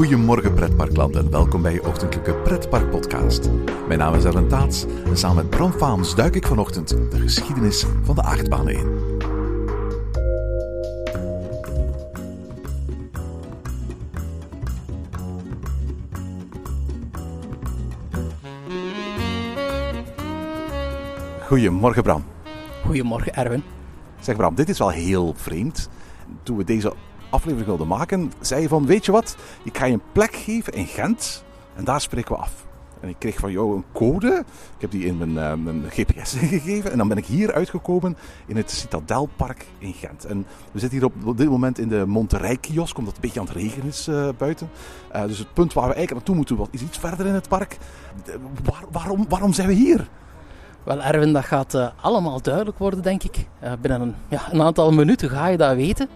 [0.00, 3.50] Goedemorgen pretparkland en welkom bij je ochtendelijke pretpark podcast.
[3.86, 7.86] Mijn naam is Erwin Taats en samen met Bram Faams duik ik vanochtend de geschiedenis
[8.02, 8.88] van de achtbanen in.
[21.46, 22.24] Goedemorgen Bram.
[22.84, 23.62] Goedemorgen Erwin.
[24.20, 25.88] Zeg Bram, dit is wel heel vreemd.
[26.42, 26.92] Toen we deze
[27.30, 30.72] aflevering wilden maken, zei je van, weet je wat, ik ga je een plek geven
[30.72, 31.44] in Gent
[31.74, 32.68] en daar spreken we af.
[33.00, 34.44] En ik kreeg van jou een code,
[34.74, 38.16] ik heb die in mijn, eh, mijn GPS ingegeven en dan ben ik hier uitgekomen
[38.46, 40.24] in het Citadelpark in Gent.
[40.24, 43.46] En we zitten hier op, dit moment in de Monterey-kiosk, omdat het een beetje aan
[43.46, 44.70] het regenen is eh, buiten.
[45.12, 47.78] Eh, dus het punt waar we eigenlijk naartoe moeten is iets verder in het park.
[48.90, 50.08] Waarom, waarom zijn we hier?
[50.82, 53.46] Wel Erwin, dat gaat allemaal duidelijk worden denk ik.
[53.80, 56.08] Binnen een, ja, een aantal minuten ga je dat weten.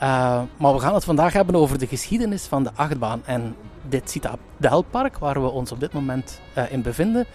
[0.00, 3.22] Eh, maar we gaan het vandaag hebben over de geschiedenis van de achtbaan.
[3.24, 3.56] En
[3.88, 7.26] dit Citadelpark, waar we ons op dit moment eh, in bevinden,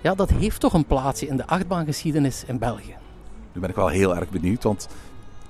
[0.00, 2.94] ja, dat heeft toch een plaatsje in de achtbaangeschiedenis in België.
[3.52, 4.88] Nu ben ik wel heel erg benieuwd, want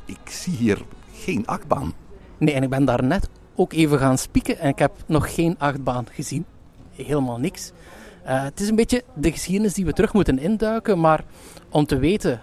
[0.04, 0.82] ik zie hier
[1.12, 1.92] geen achtbaan.
[2.38, 5.54] Nee, en ik ben daar net ook even gaan spieken en ik heb nog geen
[5.58, 6.44] achtbaan gezien.
[6.92, 7.72] Helemaal niks.
[8.24, 11.24] Eh, het is een beetje de geschiedenis die we terug moeten induiken, maar
[11.68, 12.42] om te weten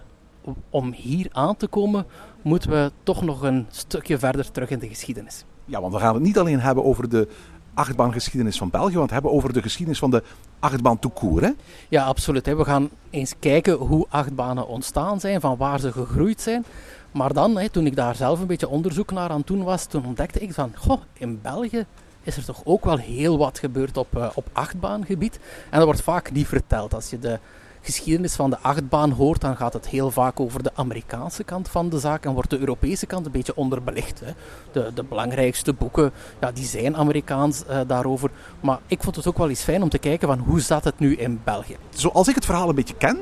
[0.69, 2.05] om hier aan te komen,
[2.45, 5.45] moeten we toch nog een stukje verder terug in de geschiedenis.
[5.65, 7.27] Ja, want we gaan het niet alleen hebben over de
[7.73, 10.23] achtbaangeschiedenis van België, want we hebben over de geschiedenis van de
[10.59, 11.49] achtbaan hè?
[11.89, 12.45] Ja, absoluut.
[12.45, 12.55] hè.
[12.55, 16.65] We gaan eens kijken hoe achtbanen ontstaan zijn, van waar ze gegroeid zijn.
[17.11, 19.85] Maar dan, hè, toen ik daar zelf een beetje onderzoek naar aan het doen was,
[19.85, 21.85] toen ontdekte ik van, goh, in België
[22.23, 25.39] is er toch ook wel heel wat gebeurd op, eh, op achtbaangebied.
[25.69, 26.93] En dat wordt vaak niet verteld.
[26.93, 27.39] Als je de
[27.85, 31.89] geschiedenis van de achtbaan hoort, dan gaat het heel vaak over de Amerikaanse kant van
[31.89, 34.19] de zaak en wordt de Europese kant een beetje onderbelicht.
[34.19, 34.31] Hè.
[34.71, 38.29] De, de belangrijkste boeken, ja, die zijn Amerikaans eh, daarover.
[38.59, 40.99] Maar ik vond het ook wel eens fijn om te kijken van hoe zat het
[40.99, 41.77] nu in België.
[41.89, 43.17] Zoals ik het verhaal een beetje ken,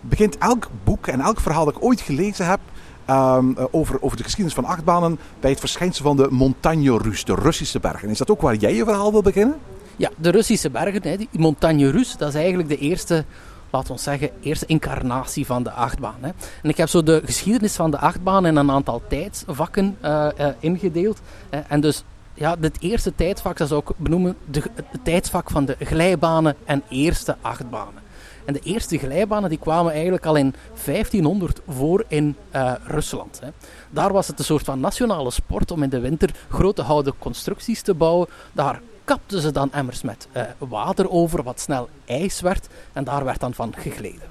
[0.00, 2.60] begint elk boek en elk verhaal dat ik ooit gelezen heb
[3.04, 7.24] ehm, eh, over, over de geschiedenis van achtbanen bij het verschijnsel van de Montagne Russe,
[7.24, 8.08] de Russische bergen.
[8.08, 9.56] Is dat ook waar jij je verhaal wil beginnen?
[9.96, 13.24] Ja, de Russische bergen, hè, die Montagne Russe, dat is eigenlijk de eerste,
[13.70, 16.18] laten we zeggen, eerste incarnatie van de achtbaan.
[16.20, 16.28] Hè.
[16.62, 20.54] En ik heb zo de geschiedenis van de achtbaan in een aantal tijdsvakken eh, eh,
[20.58, 21.20] ingedeeld.
[21.68, 25.76] en dus ja, dit eerste tijdvak, dat zou ik benoemen, de, het tijdsvak van de
[25.80, 28.02] glijbanen en eerste achtbanen.
[28.44, 30.54] En de eerste glijbanen die kwamen eigenlijk al in
[30.84, 33.40] 1500 voor in eh, Rusland.
[33.42, 33.48] Hè.
[33.90, 37.82] Daar was het een soort van nationale sport om in de winter grote houten constructies
[37.82, 38.28] te bouwen.
[38.52, 42.68] Daar kapten ze dan emmers met eh, water over, wat snel ijs werd.
[42.92, 44.28] En daar werd dan van gegleden.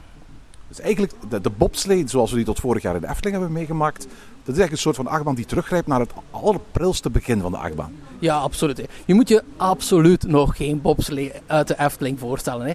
[0.68, 3.52] Dus eigenlijk de, de bobslee, zoals we die tot vorig jaar in de Efteling hebben
[3.56, 7.52] meegemaakt, dat is eigenlijk een soort van achtbaan die teruggrijpt naar het allerprilste begin van
[7.52, 7.96] de achtbaan.
[8.20, 8.78] Ja, absoluut.
[8.78, 8.84] hè.
[9.06, 12.66] Je moet je absoluut nog geen bobslee uit de Efteling voorstellen.
[12.66, 12.74] Hè.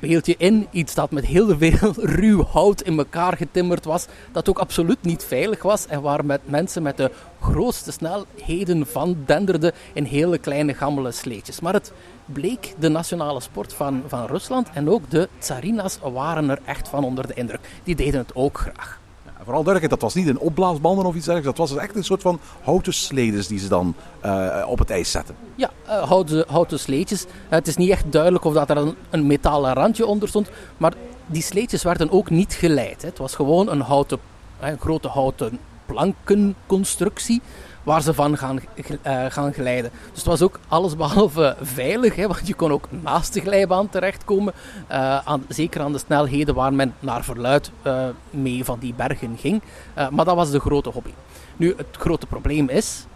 [0.00, 4.58] Je in iets dat met heel veel ruw hout in elkaar getimmerd was, dat ook
[4.58, 10.04] absoluut niet veilig was en waar met mensen met de grootste snelheden van denderden in
[10.04, 11.60] hele kleine gammele sleetjes.
[11.60, 11.92] Maar het
[12.24, 17.04] bleek de nationale sport van, van Rusland en ook de tsarina's waren er echt van
[17.04, 17.68] onder de indruk.
[17.84, 19.04] Die deden het ook graag.
[19.46, 22.04] Vooral duidelijk, dat was niet een opblaasbanden of iets dergelijks, dat was dus echt een
[22.04, 25.34] soort van houten sledes die ze dan eh, op het ijs zetten.
[25.54, 26.78] Ja, eh, houten, houten.
[26.86, 27.16] Eh,
[27.48, 30.94] het is niet echt duidelijk of dat er een, metalen randje onder stond, maar
[31.26, 33.02] die sleetjes werden ook niet geleid.
[33.02, 33.08] Hè.
[33.08, 34.18] Het was gewoon een, houten,
[34.60, 37.42] een grote houten plankenconstructie
[37.86, 38.60] waar ze van gaan,
[39.02, 39.90] eh, gaan glijden.
[40.10, 44.52] Dus het was ook allesbehalve veilig, hè, want je kon ook naast de glijbaan terechtkomen.
[44.86, 49.36] eh, aan, zeker aan de snelheden waar men naar verluid eh, mee van die bergen
[49.38, 49.62] ging.
[50.10, 51.10] Maar dat was de grote hobby.
[51.56, 53.06] Nu, het grote probleem is,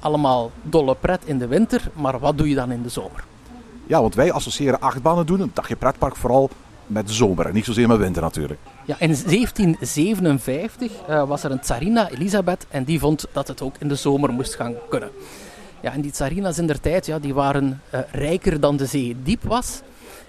[0.00, 3.24] allemaal dolle pret in de winter, maar wat doe je dan in de zomer?
[3.86, 6.50] Ja, want wij associëren achtbanen doen, een dagje pretpark, vooral
[6.86, 8.60] met zomer niet zozeer met winter natuurlijk.
[8.84, 13.74] Ja, in 1757 eh, was er een tsarina, Elisabeth, en die vond dat het ook
[13.78, 15.10] in de zomer moest gaan kunnen.
[15.80, 19.16] Ja, en die tsarina's in der tijd, ja, die waren eh, rijker dan de zee
[19.22, 19.80] diep was.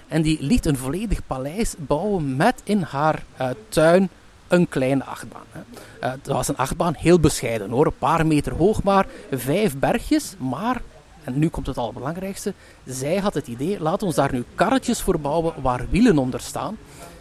[0.08, 4.08] En die liet een volledig paleis bouwen met in haar eh, tuin
[4.48, 5.46] een kleine achtbaan.
[5.50, 5.60] Hè.
[6.08, 10.80] Het was een achtbaan, heel bescheiden hoor, een paar meter hoog maar, vijf bergjes, maar,
[11.28, 12.54] en nu komt het allerbelangrijkste,
[12.84, 16.76] zij had het idee, laat ons daar nu karretjes voor bouwen waar wielen onder staan.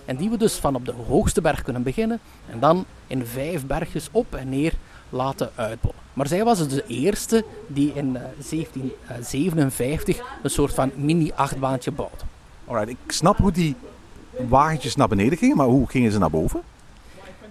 [0.06, 2.19] En die we dus van op de hoogste berg kunnen beginnen
[2.50, 4.74] en dan in vijf bergjes op en neer
[5.09, 6.00] laten uitbollen.
[6.13, 12.24] Maar zij was dus de eerste die in eh, 1757 een soort van mini-achtbaantje bouwde.
[12.65, 13.75] Alright, ik snap hoe die
[14.48, 16.62] wagentjes naar beneden gingen, maar hoe gingen ze naar boven?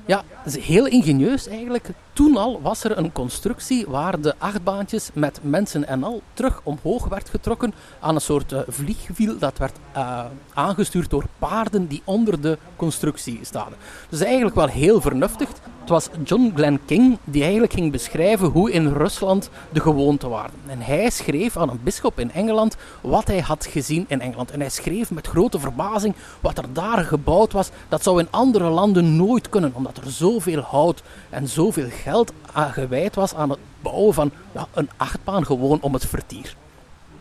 [0.06, 1.90] Ja, dat is heel ingenieus eigenlijk.
[2.16, 7.08] Toen al was er een constructie waar de achtbaantjes met mensen en al terug omhoog
[7.08, 10.24] werd getrokken aan een soort eh, vliegwiel dat werd eh,
[10.54, 13.78] aangestuurd door paarden die onder de constructie stonden.
[14.08, 15.48] Dus eigenlijk wel heel vernuftig.
[15.86, 20.54] Het was John Glenn King die eigenlijk ging beschrijven hoe in Rusland de gewoonten waren.
[20.66, 24.50] En hij schreef aan een bisschop in Engeland wat hij had gezien in Engeland.
[24.50, 27.70] En hij schreef met grote verbazing wat er daar gebouwd was.
[27.88, 33.14] Dat zou in andere landen nooit kunnen, omdat er zoveel hout en zoveel geld gewijd
[33.14, 36.56] was aan het bouwen van ja, een achtbaan gewoon om het vertier.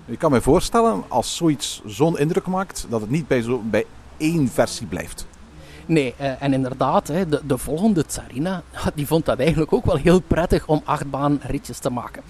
[0.06, 3.86] Je kan me voorstellen, als zoiets zo'n indruk maakt, dat het niet bij, zo, bij
[4.18, 5.28] één versie blijft.
[5.86, 8.62] Nee, eh, en inderdaad, de, de volgende Tsarina,
[8.96, 12.24] die vond dat eigenlijk ook wel heel prettig om achtbaanritjes te maken.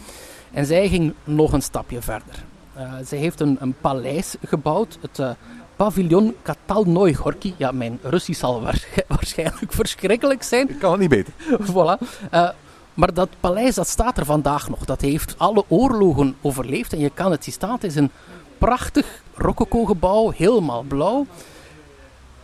[0.51, 2.43] En zij ging nog een stapje verder.
[2.77, 5.29] Uh, zij heeft een, een paleis gebouwd, het uh,
[5.75, 7.53] paviljoen Katalnoy Gorky.
[7.57, 8.61] Ja, mijn Russisch zal
[9.07, 10.69] waarschijnlijk verschrikkelijk zijn.
[10.69, 11.33] Ik kan het niet beter.
[11.71, 12.07] voilà.
[12.33, 12.49] Uh,
[12.93, 14.85] maar dat paleis dat staat er vandaag nog.
[14.85, 16.93] Dat heeft alle oorlogen overleefd.
[16.93, 17.71] En je kan het zien staan.
[17.71, 18.11] Het is een
[18.57, 21.25] prachtig rococo-gebouw, helemaal blauw.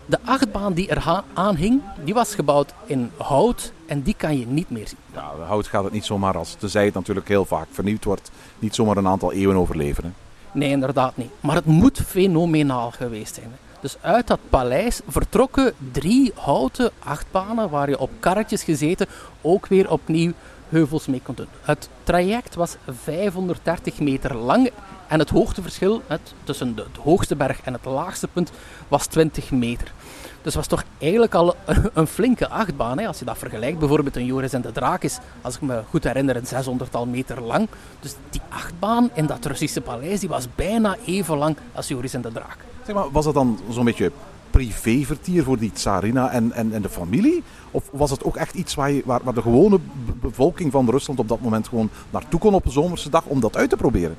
[0.05, 4.47] De achtbaan die er aan hing, die was gebouwd in hout en die kan je
[4.47, 4.97] niet meer zien.
[5.13, 8.75] Ja, hout gaat het niet zomaar, als tenzij het natuurlijk heel vaak vernieuwd wordt, niet
[8.75, 10.03] zomaar een aantal eeuwen overleven.
[10.03, 10.09] Hè?
[10.51, 11.31] Nee, inderdaad niet.
[11.39, 13.51] Maar het moet fenomenaal geweest zijn.
[13.81, 19.07] Dus uit dat paleis vertrokken drie houten achtbanen waar je op karretjes gezeten
[19.41, 20.33] ook weer opnieuw
[20.69, 21.47] heuvels mee kon doen.
[21.61, 24.71] Het traject was 530 meter lang
[25.07, 28.51] en het hoogteverschil het, tussen de, de, hoogste berg en het laagste punt
[28.87, 29.91] was 20 meter.
[30.41, 31.55] Dus was toch eigenlijk al
[31.93, 32.99] een, flinke achtbaan.
[32.99, 33.07] Hè?
[33.07, 36.03] Als je dat vergelijkt, bijvoorbeeld een Joris en de Draak is, als ik me goed
[36.03, 37.67] herinner, een 600-tal meter lang.
[37.99, 42.21] Dus die achtbaan in dat Russische paleis die was bijna even lang als Joris en
[42.21, 42.57] de Draak.
[42.85, 44.11] Zeg maar, was dat dan zo'n beetje
[44.51, 47.43] privévertier voor die tsarina en, en, en de familie?
[47.71, 49.79] Of was het ook echt iets waar, waar, waar de gewone
[50.21, 53.57] bevolking van Rusland op dat moment gewoon naartoe kon op een zomerse dag om dat
[53.57, 54.15] uit te proberen?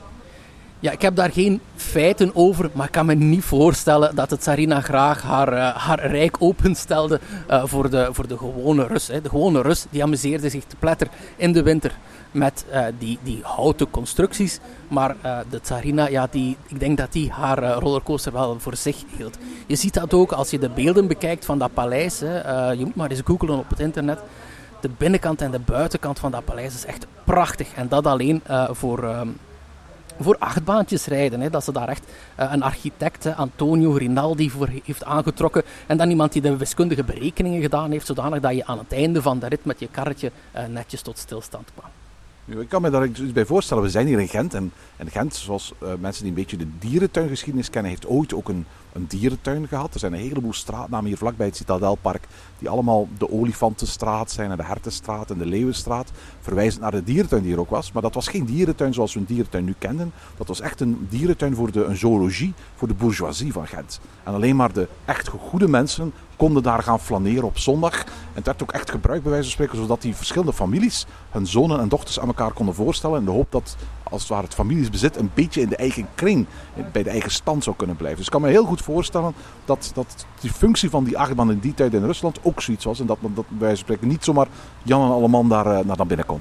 [0.82, 4.38] Ja, ik heb daar geen feiten over, maar ik kan me niet voorstellen dat de
[4.38, 7.20] Tsarina graag haar, uh, haar rijk openstelde
[7.50, 9.08] uh, voor, de, voor de gewone Rus.
[9.08, 9.20] Hè.
[9.20, 11.99] De gewone Rus die amuseerde zich te pletter in de winter
[12.31, 14.58] met uh, die, die houten constructies.
[14.88, 15.17] Maar
[15.50, 19.38] de Tsarina, ja, die, ik denk dat die haar rollercoaster wel voor zich hield.
[19.67, 22.20] Je ziet dat ook als je de beelden bekijkt van dat paleis.
[22.20, 22.70] Hè.
[22.70, 24.19] je moet maar eens googlen op het internet.
[24.81, 27.73] De binnenkant en de buitenkant van dat paleis is echt prachtig.
[27.75, 29.28] En dat alleen voor ehm,
[30.20, 31.41] voor achtbaantjes rijden.
[31.41, 31.50] Hè.
[31.50, 32.05] Dat ze daar echt
[32.41, 35.62] uh, een architect, Antonio Rinaldi, voor heeft aangetrokken.
[35.87, 39.23] En dan iemand die de wiskundige berekeningen gedaan heeft, zodanig dat je aan het einde
[39.23, 41.91] van de rit met je karretje uh, netjes tot stilstand kwam.
[42.61, 43.82] Ik kan me daar iets bij voorstellen.
[43.82, 44.55] We zijn hier in Gent.
[44.55, 48.49] En, en Gent, zoals uh, mensen die een beetje de dierentuingeschiedenis kennen, heeft ooit ook
[48.49, 49.94] een, een dierentuin gehad.
[49.94, 52.27] Er zijn een heleboel straatnamen hier vlakbij het Citadelpark
[52.59, 56.11] die allemaal de Olifantenstraat zijn en de Hertenstraat en de Leeuwenstraat.
[56.41, 57.93] Verwijzend naar de dierentuin die er ook was.
[57.93, 60.12] Maar dat was geen dierentuin zoals we een dierentuin nu kenden.
[60.37, 64.00] Dat was echt een dierentuin voor de, een zoologie, voor de bourgeoisie van Gent.
[64.23, 68.05] En alleen maar de echt goede mensen konden daar gaan flaneren op zondag.
[68.05, 71.47] En het werd ook echt gebruikt, bij wijze van spreken, zodat die verschillende families hun
[71.47, 73.19] zonen en dochters aan elkaar konden voorstellen.
[73.19, 73.76] In de hoop dat,
[74.12, 76.47] als het ware, het familiesbezit een beetje in de eigen kring,
[76.92, 78.19] bij de eigen stand zou kunnen blijven.
[78.19, 81.59] Dus ik kan me heel goed voorstellen dat, dat die functie van die achtbaan in
[81.59, 83.00] die tijd in Rusland ook zoiets was.
[83.00, 84.47] En dat, dat van spreken niet zomaar
[84.83, 86.40] Jan en Alleman daar uh, naar dan binnen kon.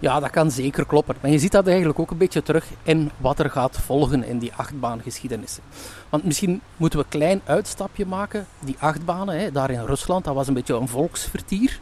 [0.00, 1.16] Ja, dat kan zeker kloppen.
[1.20, 4.38] Maar je ziet dat eigenlijk ook een beetje terug in wat er gaat volgen in
[4.38, 5.62] die achtbaangeschiedenissen.
[6.08, 8.46] Want misschien moeten we een klein uitstapje maken.
[8.60, 11.80] Die achtbanen, hè, daar in Rusland, dat was een beetje een volksvertier.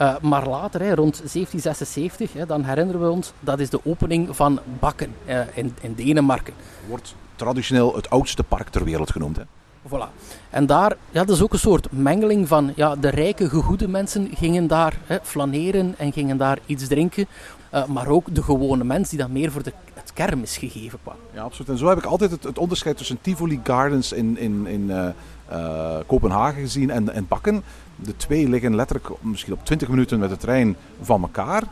[0.00, 4.36] Uh, maar later, hè, rond 1776, hè, dan herinneren we ons, dat is de opening
[4.36, 6.54] van Bakken uh, in, in Denemarken.
[6.88, 9.36] Wordt traditioneel het oudste park ter wereld genoemd.
[9.36, 9.42] Hè?
[9.88, 10.08] Voilà.
[10.50, 14.30] En daar, ja, dat is ook een soort mengeling van, ja, de rijke, gegoede mensen
[14.34, 17.26] gingen daar hè, flaneren en gingen daar iets drinken.
[17.74, 19.72] Uh, maar ook de gewone mens die dan meer voor de,
[20.14, 20.98] kermis gegeven.
[21.32, 21.68] Ja, absoluut.
[21.68, 25.08] En zo heb ik altijd het, het onderscheid tussen Tivoli Gardens in, in, in uh,
[25.52, 27.62] uh, Kopenhagen gezien en, en Bakken.
[27.96, 31.62] De twee liggen letterlijk misschien op 20 minuten met de trein van elkaar.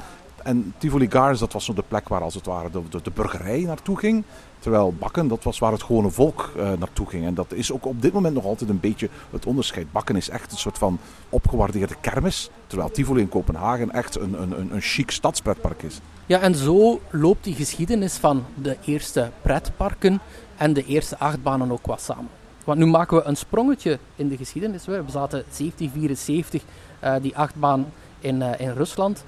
[0.43, 3.61] En Tivoli Gardens, dat was zo de plek waar als het ware de, de, burgerij
[3.61, 4.25] naartoe ging.
[4.59, 7.25] Terwijl Bakken, dat was waar het gewone volk uh, naartoe ging.
[7.25, 9.93] En dat is ook op dit moment nog altijd een beetje het onderscheid.
[9.93, 12.51] Bakken is echt een soort van opgewaardeerde kermis.
[12.67, 16.01] Terwijl Tivoli in Kopenhagen echt een, een, een, een chic stadspretpark is.
[16.27, 20.21] Ja, en zo loopt die geschiedenis van de eerste pretparken
[20.57, 22.29] en de eerste achtbanen ook wat samen.
[22.65, 24.85] want nu maken we een sprongetje in de geschiedenis.
[24.85, 26.63] We zaten 1774,
[27.05, 29.25] uh, die achtbaan in, uh, in Rusland.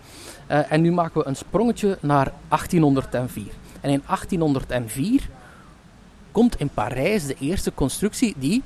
[0.51, 3.53] Uh, en nu maken we een sprongetje naar 1804.
[3.81, 5.29] En in 1804
[6.33, 8.63] komt in Parijs de eerste constructie die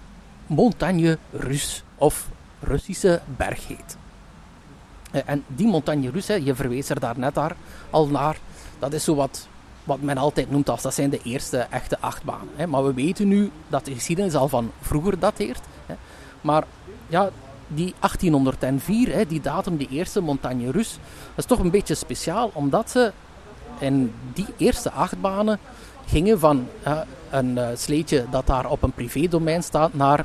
[0.47, 2.29] Montagne Russe of
[2.61, 3.97] Russische berg heet.
[5.11, 7.57] En die Montagne Russe, je verwees er daar net daar
[7.91, 8.39] al naar,
[8.79, 9.49] dat is zo wat,
[9.85, 12.69] wat men altijd noemt als dat zijn de eerste echte achtbanen.
[12.69, 15.61] Maar we weten nu dat de geschiedenis al van vroeger dateert.
[16.41, 16.65] Maar
[17.07, 17.31] ja,
[17.67, 20.97] die 1804, die datum, die eerste Montagne Russe,
[21.29, 23.13] dat is toch een beetje speciaal, omdat ze
[23.79, 25.59] in die eerste achtbanen
[26.07, 26.67] gingen van
[27.31, 30.25] een uh, sleetje dat daar op een privédomein staat naar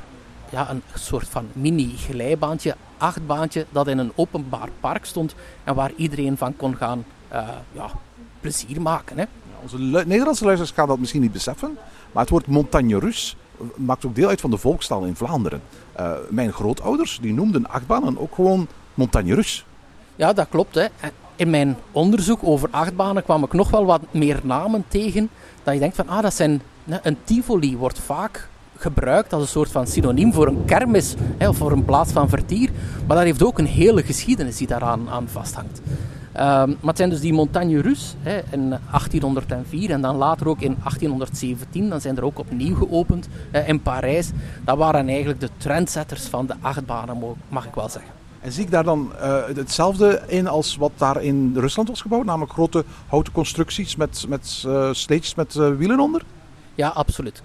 [0.50, 5.34] ja, een soort van mini-glijbaantje, achtbaantje, dat in een openbaar park stond
[5.64, 7.90] en waar iedereen van kon gaan uh, ja,
[8.40, 9.18] plezier maken.
[9.18, 9.24] Hè.
[9.62, 11.78] Onze Nederlandse luisteraars gaan dat misschien niet beseffen,
[12.12, 13.36] maar het woord Montagne Russe
[13.76, 15.62] maakt ook deel uit van de volkstaal in Vlaanderen.
[16.00, 19.62] Uh, mijn grootouders die noemden achtbanen ook gewoon Montagne Russe.
[20.16, 20.74] Ja, dat klopt.
[20.74, 20.86] Hè.
[21.36, 25.30] In mijn onderzoek over achtbanen kwam ik nog wel wat meer namen tegen.
[25.62, 26.62] Dat je denkt van, ah, dat zijn...
[27.02, 28.48] Een Tivoli wordt vaak
[28.84, 32.28] gebruikt als een soort van synoniem voor een kermis hè, of voor een plaats van
[32.28, 32.70] vertier.
[33.06, 35.80] Maar dat heeft ook een hele geschiedenis die daaraan aan vasthangt.
[36.36, 40.60] Um, maar het zijn dus die Montagne Russe hè, in 1804 en dan later ook
[40.60, 41.88] in 1817.
[41.88, 44.30] Dan zijn er ook opnieuw geopend hè, in Parijs.
[44.64, 48.12] Dat waren eigenlijk de trendsetters van de achtbanen, mag ik wel zeggen.
[48.40, 52.24] En zie ik daar dan uh, hetzelfde in als wat daar in Rusland was gebouwd?
[52.24, 54.90] Namelijk grote houten constructies met, met uh,
[55.36, 56.22] met uh, wielen onder?
[56.74, 57.42] Ja, absoluut.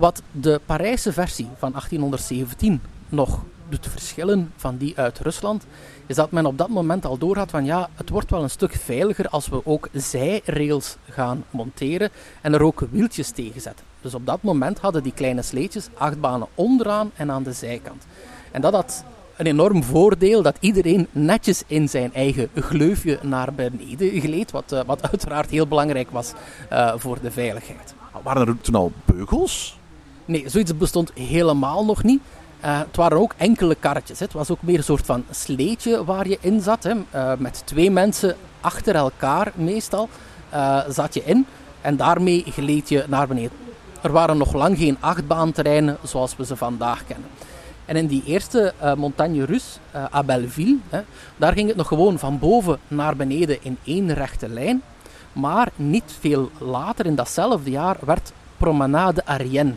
[0.00, 5.66] Wat de Parijse versie van 1817 nog doet verschillen van die uit Rusland,
[6.06, 8.72] is dat men op dat moment al doorhad van ja, het wordt wel een stuk
[8.72, 13.84] veiliger als we ook zijrails gaan monteren en er ook wieltjes tegen zetten.
[14.00, 18.06] Dus op dat moment hadden die kleine sleetjes acht banen onderaan en aan de zijkant.
[18.50, 19.04] En dat had
[19.36, 24.80] een enorm voordeel dat iedereen netjes in zijn eigen gleufje naar beneden gleed, wat, uh,
[24.86, 26.32] wat uiteraard heel belangrijk was
[26.72, 27.94] uh, voor de veiligheid.
[28.22, 29.78] Waren er toen al beugels?
[30.30, 32.20] Nee, zoiets bestond helemaal nog niet.
[32.64, 34.18] Uh, het waren ook enkele karretjes.
[34.18, 34.24] Hè.
[34.24, 36.82] Het was ook meer een soort van sleetje waar je in zat.
[36.82, 36.94] Hè.
[37.14, 40.08] Uh, met twee mensen achter elkaar meestal
[40.52, 41.46] uh, zat je in.
[41.80, 43.50] En daarmee gleed je naar beneden.
[44.00, 47.28] Er waren nog lang geen achtbaanterreinen zoals we ze vandaag kennen.
[47.84, 49.78] En in die eerste Montagne Russe,
[50.14, 50.24] à
[50.88, 51.00] hè,
[51.36, 54.82] daar ging het nog gewoon van boven naar beneden in één rechte lijn.
[55.32, 59.74] Maar niet veel later, in datzelfde jaar, werd Promenade Arienne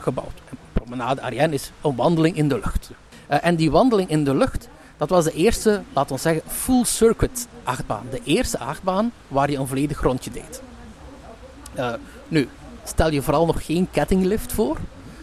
[0.00, 0.40] gebouwd.
[0.72, 2.90] Promenade Ariane is een wandeling in de lucht.
[3.30, 6.84] Uh, en die wandeling in de lucht, dat was de eerste, laten we zeggen, full
[6.84, 8.06] circuit achtbaan.
[8.10, 10.62] De eerste achtbaan waar je een volledig rondje deed.
[11.78, 11.92] Uh,
[12.28, 12.48] nu,
[12.84, 14.76] stel je vooral nog geen kettinglift voor.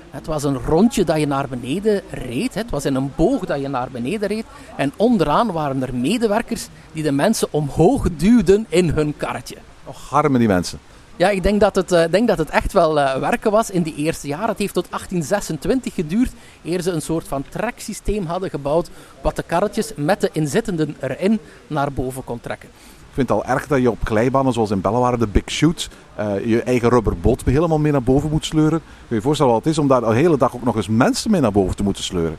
[0.09, 2.53] Het was een rondje dat je naar beneden reed.
[2.53, 4.45] Het was in een boog dat je naar beneden reed.
[4.75, 9.57] En onderaan waren er medewerkers die de mensen omhoog duwden in hun karretje.
[9.83, 10.79] Och, harmen die mensen.
[11.17, 13.81] Ja, ik denk dat het, uh, denk dat het echt wel uh, werken was in
[13.81, 14.49] die eerste jaren.
[14.49, 16.31] Het heeft tot 1826 geduurd
[16.63, 18.89] eer ze een soort van treksysteem hadden gebouwd
[19.21, 22.69] wat de karretjes met de inzittenden erin naar boven kon trekken.
[22.69, 25.89] Ik vind het al erg dat je op glijbanen zoals in Bellewaarde, de Big Shoot,
[26.19, 28.79] uh, je eigen rubberboot helemaal mee naar boven moet sleuren.
[28.79, 30.87] Kun je je voorstellen wat het is om daar de hele dag ook nog eens
[30.87, 32.37] mensen mee naar boven te moeten sleuren?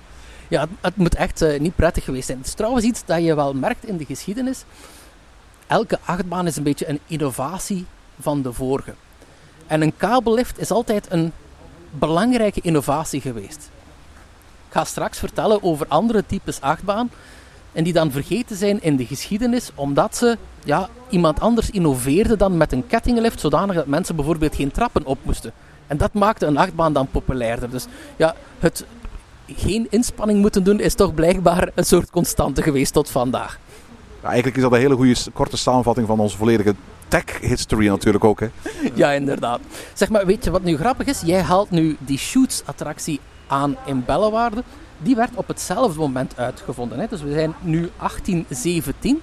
[0.49, 2.39] Ja, het, het moet echt niet prettig geweest zijn.
[2.39, 4.65] Het is trouwens iets dat je wel merkt in de geschiedenis.
[5.67, 7.87] Elke achtbaan is een beetje een innovatie
[8.21, 8.95] van de vorige.
[9.67, 11.33] En een kabellift is altijd een
[11.91, 13.71] belangrijke innovatie geweest.
[14.69, 17.11] Ik ga straks vertellen over andere types achtbaan
[17.73, 22.57] en die dan vergeten zijn in de geschiedenis omdat ze ja, iemand anders innoveerde dan
[22.57, 25.53] met een kettinglift zodanig dat mensen bijvoorbeeld geen trappen op moesten.
[25.87, 27.71] En dat maakte een achtbaan dan populairder.
[27.71, 28.85] Dus ja, het
[29.47, 33.59] geen inspanning moeten doen is toch blijkbaar een soort constante geweest tot vandaag.
[34.23, 36.75] Ja, eigenlijk is dat een hele goede korte samenvatting van onze volledige
[37.09, 38.41] tech history natuurlijk ook.
[38.41, 38.49] Hè?
[38.95, 39.61] Ja, inderdaad.
[39.93, 41.21] Zeg maar, weet je wat nu grappig is?
[41.21, 44.63] Jij haalt nu die Shoots-attractie aan in Bellewaarde.
[44.99, 46.99] Die werd op hetzelfde moment uitgevonden.
[46.99, 47.07] Hè?
[47.11, 49.23] Dus we zijn nu 1817.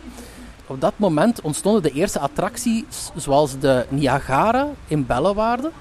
[0.68, 5.72] Op dat moment ontstonden de eerste attracties, zoals de Niagara in Bellewaarde.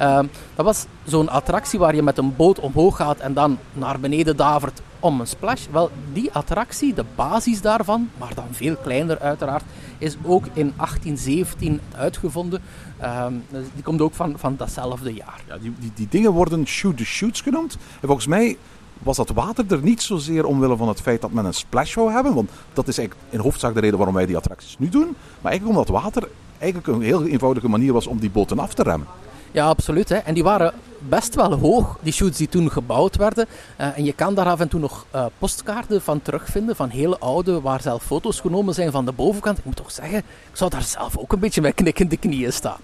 [0.00, 0.18] Uh,
[0.54, 4.36] dat was zo'n attractie waar je met een boot omhoog gaat en dan naar beneden
[4.36, 5.66] davert om een splash.
[5.70, 9.64] Wel, die attractie, de basis daarvan, maar dan veel kleiner uiteraard,
[9.98, 12.62] is ook in 1817 uitgevonden.
[13.04, 13.44] Um,
[13.74, 15.40] die komt ook van, van datzelfde jaar.
[15.48, 17.72] Ja, die, die, die dingen worden shoot-the-shoots genoemd.
[18.00, 18.56] En volgens mij
[18.98, 22.12] was dat water er niet zozeer omwille van het feit dat men een splash wou
[22.12, 22.34] hebben.
[22.34, 25.16] Want dat is eigenlijk in hoofdzaak de reden waarom wij die attracties nu doen.
[25.40, 26.28] Maar eigenlijk omdat water
[26.58, 29.06] eigenlijk een heel eenvoudige manier was om die boten af te remmen.
[29.50, 30.08] Ja, absoluut.
[30.08, 30.16] Hè.
[30.16, 30.72] En die waren
[31.08, 33.46] best wel hoog, die shoots die toen gebouwd werden.
[33.76, 37.18] Eh, en je kan daar af en toe nog eh, postkaarten van terugvinden, van hele
[37.18, 39.58] oude, waar zelf foto's genomen zijn van de bovenkant.
[39.58, 42.80] Ik moet toch zeggen, ik zou daar zelf ook een beetje met knikkende knieën staan.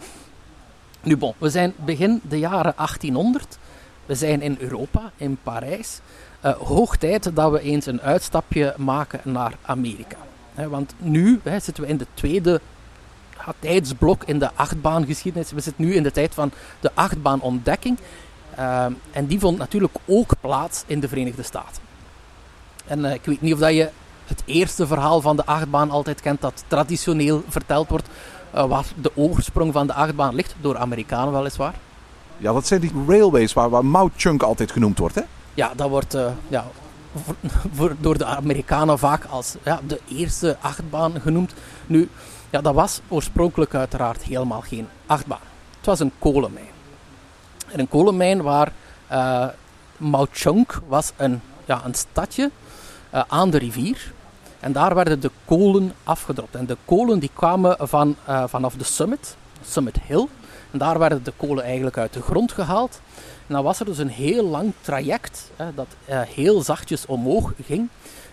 [1.02, 3.58] Nu bon, we zijn begin de jaren 1800.
[4.06, 6.00] We zijn in Europa, in Parijs.
[6.40, 10.16] Eh, hoog tijd dat we eens een uitstapje maken naar Amerika.
[10.54, 12.60] Want nu zitten we in de tweede
[13.58, 15.52] tijdsblok in de achtbaangeschiedenis.
[15.52, 17.98] We zitten nu in de tijd van de achtbaanontdekking.
[18.58, 21.82] Uh, en die vond natuurlijk ook plaats in de Verenigde Staten.
[22.86, 23.90] En uh, ik weet niet of dat je
[24.26, 28.08] het eerste verhaal van de achtbaan altijd kent, dat traditioneel verteld wordt,
[28.54, 31.74] uh, waar de oorsprong van de achtbaan ligt, door Amerikanen weliswaar.
[32.36, 35.22] Ja, dat zijn die railways waar, waar Mount Chunk altijd genoemd wordt, hè?
[35.54, 36.66] Ja, dat wordt uh, ja,
[37.24, 37.34] voor,
[37.76, 41.52] voor, door de Amerikanen vaak als ja, de eerste achtbaan genoemd.
[41.86, 42.08] Nu,
[42.50, 45.38] ja, dat was oorspronkelijk uiteraard helemaal geen achtbaan.
[45.76, 46.76] Het was een kolenmijn.
[47.68, 48.72] En een kolenmijn waar
[49.12, 49.46] uh,
[49.96, 52.50] Mount Chunk was een, ja, een stadje
[53.14, 54.12] uh, aan de rivier.
[54.60, 56.54] En daar werden de kolen afgedropt.
[56.54, 60.26] En de kolen die kwamen van, uh, vanaf de summit, Summit Hill.
[60.70, 63.00] En daar werden de kolen eigenlijk uit de grond gehaald.
[63.46, 67.88] En dan was er dus een heel lang traject hè, dat heel zachtjes omhoog ging.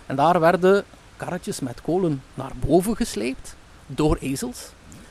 [0.06, 0.84] En daar werden
[1.16, 4.58] karretjes met kolen naar boven gesleept door ezels.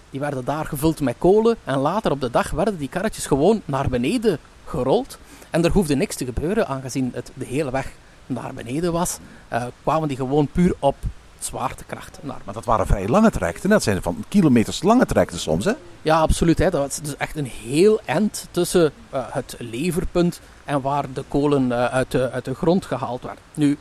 [0.10, 3.62] Die werden daar gevuld met kolen en later op de dag werden die karretjes gewoon
[3.66, 5.18] naar beneden gerold.
[5.50, 7.92] En er hoefde niks te gebeuren, aangezien het de hele weg
[8.26, 9.18] naar beneden was,
[9.54, 10.96] uh, kwamen die gewoon puur op
[11.40, 12.42] zwaartekracht naar.
[12.44, 15.72] Maar dat waren vrij lange trajecten, dat zijn van kilometers lange trajecten soms, hè?
[16.02, 16.58] Ja, absoluut.
[16.58, 16.70] Hè.
[16.70, 21.66] Dat was dus echt een heel eind tussen uh, het leverpunt en waar de kolen
[21.66, 23.44] uh, uit, de, uit de grond gehaald werden.
[23.54, 23.78] Nu,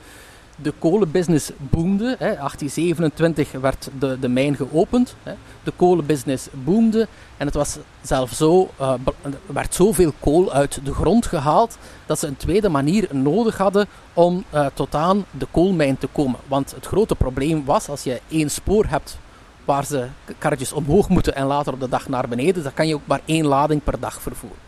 [0.56, 2.16] de kolenbusiness boomde.
[2.18, 2.34] Hè.
[2.34, 5.16] 1827 werd de, de mijn geopend.
[5.22, 5.32] Hè.
[5.62, 7.08] De kolenbusiness boomde.
[7.36, 8.92] En het was zelfs zo, uh,
[9.22, 13.86] er werd zoveel kool uit de grond gehaald dat ze een tweede manier nodig hadden
[14.12, 16.40] om uh, tot aan de koolmijn te komen.
[16.48, 19.18] Want het grote probleem was, als je één spoor hebt
[19.64, 20.06] waar ze
[20.38, 23.20] karretjes omhoog moeten en later op de dag naar beneden, dan kan je ook maar
[23.24, 24.58] één lading per dag vervoeren.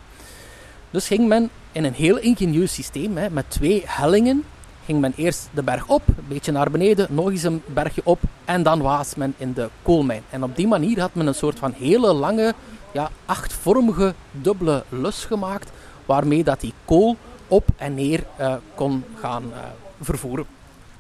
[0.91, 4.45] Dus ging men in een heel ingenieus systeem hè, met twee hellingen
[4.87, 8.21] ging men eerst de berg op, een beetje naar beneden, nog eens een bergje op
[8.45, 10.23] en dan was men in de koolmijn.
[10.31, 12.55] En op die manier had men een soort van hele lange,
[12.93, 15.71] ja, achtvormige dubbele lus gemaakt,
[16.05, 17.17] waarmee dat die kool
[17.49, 19.59] op en neer uh, kon gaan uh,
[20.01, 20.47] vervoeren.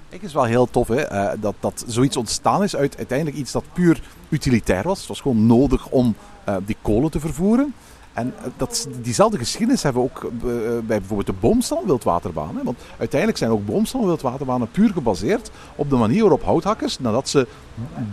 [0.09, 3.53] Ik is wel heel tof hè, uh, dat, dat zoiets ontstaan is uit uiteindelijk iets
[3.53, 4.99] dat puur utilitair was.
[4.99, 6.14] Het was gewoon nodig om
[6.64, 7.75] die kolen te vervoeren.
[8.16, 10.31] En dat, diezelfde geschiedenis hebben we ook
[10.87, 12.61] bij bijvoorbeeld de boomstamwildwaterbaan.
[12.62, 17.46] Want uiteindelijk zijn ook boomstamwildwaterbanen puur gebaseerd op de manier waarop houthakkers, nadat ze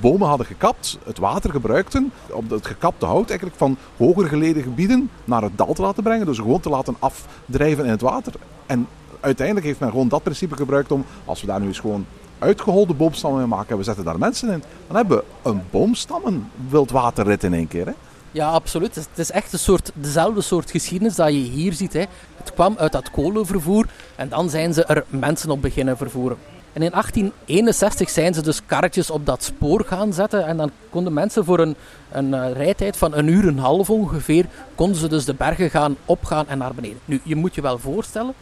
[0.01, 5.09] bomen hadden gekapt, het water gebruikten om het gekapte hout eigenlijk van hoger gelegen gebieden
[5.25, 6.25] naar het dal te laten brengen.
[6.25, 8.33] Dus gewoon te laten afdrijven in het water.
[8.65, 8.87] En
[9.19, 12.05] uiteindelijk heeft men gewoon dat principe gebruikt om, als we daar nu eens gewoon
[12.39, 17.43] uitgeholde boomstammen in maken en we zetten daar mensen in, dan hebben we een boomstammenwildwaterrit
[17.43, 17.85] in één keer.
[17.85, 17.93] Hè?
[18.33, 18.95] Ja, absoluut.
[18.95, 21.93] Het is echt een soort, dezelfde soort geschiedenis dat je hier ziet.
[21.93, 22.05] Hè.
[22.37, 26.37] Het kwam uit dat kolenvervoer en dan zijn ze er mensen op beginnen vervoeren.
[26.73, 30.45] En in 1861 zijn ze dus karretjes op dat spoor gaan zetten.
[30.45, 31.75] En dan konden mensen voor een,
[32.11, 35.69] een uh, rijtijd van een uur en een half ongeveer, konden ze dus de bergen
[35.69, 36.99] gaan opgaan en naar beneden.
[37.05, 38.33] Nu, je moet je wel voorstellen,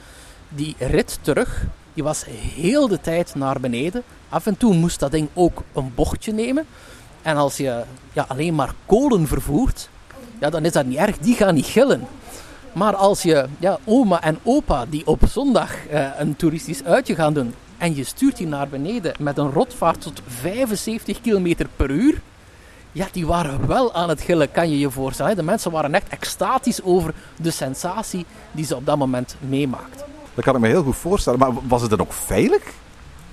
[0.49, 2.25] die rit terug, die was
[2.55, 4.03] heel de tijd naar beneden.
[4.29, 6.65] Af en toe moest dat ding ook een bochtje nemen.
[7.21, 9.89] En als je ja, alleen maar kolen vervoert,
[10.39, 11.17] ja, dan is dat niet erg.
[11.17, 12.07] Die gaan niet gillen.
[12.73, 17.33] Maar als je ja, oma en opa die op zondag uh, een toeristisch uitje gaan
[17.33, 22.21] doen en je stuurt die naar beneden met een rotvaart tot 75 km per uur,
[22.91, 25.35] ja, die waren wel aan het gillen, kan je je voorstellen.
[25.35, 30.05] De mensen waren echt extatisch over de sensatie die ze op dat moment meemaakten.
[30.33, 31.39] Dat kan ik me heel goed voorstellen.
[31.39, 32.63] Maar was het dan ook veilig?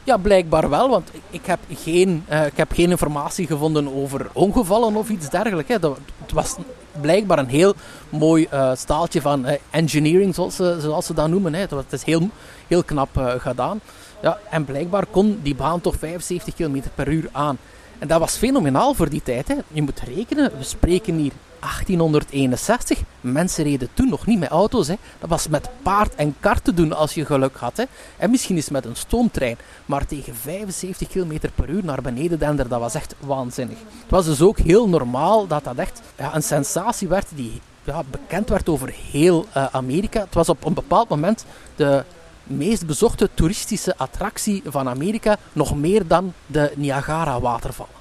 [0.08, 4.96] Ja, blijkbaar wel, want ik heb geen, uh, ik heb geen informatie gevonden over ongevallen
[4.96, 5.70] of iets dergelijks.
[5.70, 5.78] Hè.
[5.78, 6.56] Dat, het was
[7.00, 7.74] blijkbaar een heel
[8.08, 11.54] mooi uh, staaltje van uh, engineering, zoals ze, zoals dat noemen.
[11.54, 11.60] Hè.
[11.60, 12.28] Het is heel,
[12.66, 13.80] heel knap gedaan.
[14.22, 17.58] Ja, en blijkbaar kon die baan toch 75 km per uur aan.
[17.98, 19.48] En dat was fenomenaal voor die tijd.
[19.48, 19.54] Hè.
[19.68, 22.98] Je moet rekenen, we spreken hier 1861.
[23.20, 24.88] Mensen reden toen nog niet met auto's.
[24.88, 24.94] Hè.
[25.18, 27.76] Dat was met paard en kar te doen als je geluk had.
[27.76, 27.84] Hè.
[28.16, 29.58] En misschien eens met een stoomtrein.
[29.86, 33.78] Maar tegen 75 km per uur naar beneden dender, dat was echt waanzinnig.
[33.78, 38.02] Het was dus ook heel normaal dat dat echt ja, een sensatie werd die ja,
[38.10, 40.20] bekend werd over heel uh, Amerika.
[40.20, 41.44] Het was op een bepaald moment
[41.76, 42.04] de
[42.44, 45.36] meest bezochte toeristische attractie van Amerika.
[45.52, 47.97] Nog meer dan de Niagara-watervallen.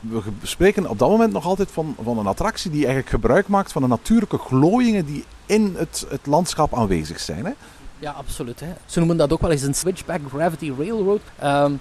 [0.00, 3.72] We spreken op dat moment nog altijd van, van een attractie die eigenlijk gebruik maakt
[3.72, 7.44] van de natuurlijke glooiingen die in het, het landschap aanwezig zijn.
[7.44, 7.52] Hè?
[7.98, 8.60] Ja, absoluut.
[8.60, 8.72] Hè.
[8.86, 11.20] Ze noemen dat ook wel eens een switchback gravity railroad.
[11.38, 11.72] Ehm,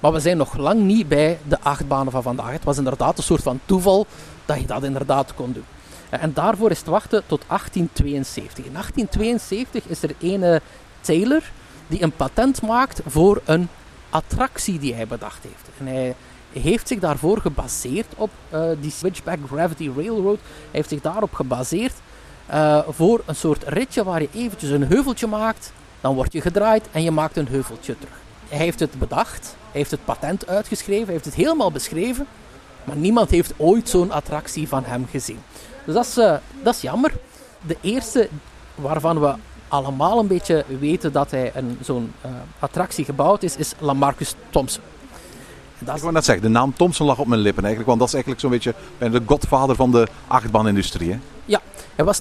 [0.00, 2.50] maar we zijn nog lang niet bij de achtbanen van vandaag.
[2.50, 4.06] Het was inderdaad een soort van toeval
[4.44, 5.64] dat je dat inderdaad kon doen.
[6.08, 8.64] Eh, En daarvoor is het wachten tot 1872.
[8.64, 10.60] In 1872 is er ene
[11.00, 11.42] Taylor
[11.86, 13.68] die een patent maakt voor een
[14.10, 15.68] attractie die hij bedacht heeft.
[15.78, 16.14] En hij
[16.60, 20.38] heeft zich daarvoor gebaseerd op eh, die Switchback Gravity Railroad.
[20.40, 21.92] Hij heeft zich daarop gebaseerd
[22.46, 26.88] eh, voor een soort ritje waar je eventjes een heuveltje maakt, dan word je gedraaid
[26.92, 28.14] en je maakt een heuveltje terug.
[28.48, 32.26] Hij heeft het bedacht, hij heeft het patent uitgeschreven, hij heeft het helemaal beschreven,
[32.84, 35.38] maar niemand heeft ooit zo'n attractie van hem gezien.
[35.84, 37.12] Dus dat is, eh, dat is jammer.
[37.66, 38.28] De eerste
[38.74, 39.34] waarvan we
[39.68, 42.12] allemaal een beetje weten dat hij zo'n
[42.58, 44.82] attractie gebouwd is, is Lamarcus Thompson.
[45.78, 47.98] Dat Ik is, wou net zeggen, de naam Thompson lag op mijn lippen eigenlijk, want
[47.98, 51.10] dat is eigenlijk zo'n beetje de godvader van de achtbaanindustrie.
[51.10, 51.18] Hè?
[51.44, 51.60] Ja,
[51.94, 52.20] hij was,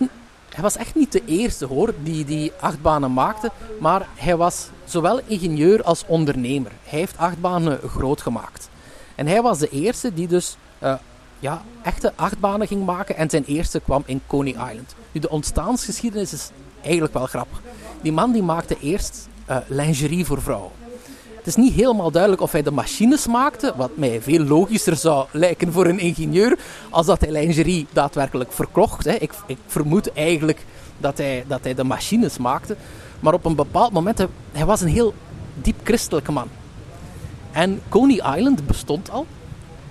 [0.49, 5.19] hij was echt niet de eerste hoor die die achtbanen maakte, maar hij was zowel
[5.25, 6.71] ingenieur als ondernemer.
[6.83, 8.69] Hij heeft achtbanen groot gemaakt.
[9.15, 10.93] En hij was de eerste die dus eh,
[11.39, 14.95] ja, echte achtbanen ging maken en zijn eerste kwam in Coney Island.
[15.11, 16.49] Nu, de ontstaansgeschiedenis is
[16.81, 17.61] eigenlijk wel grappig.
[18.01, 20.71] Die man die maakte eerst eh, lingerie voor vrouwen.
[21.45, 25.27] Het is niet helemaal duidelijk of hij de machines maakte, wat mij veel logischer zou
[25.31, 26.57] lijken voor een ingenieur,
[26.89, 29.07] als dat hij lingerie daadwerkelijk verkocht.
[29.07, 30.65] Ik, ik vermoed eigenlijk
[30.97, 32.75] dat hij, dat hij de machines maakte.
[33.19, 35.13] Maar op een bepaald moment, hij, hij was een heel
[35.61, 36.47] diep christelijke man.
[37.51, 39.25] En Coney Island bestond al.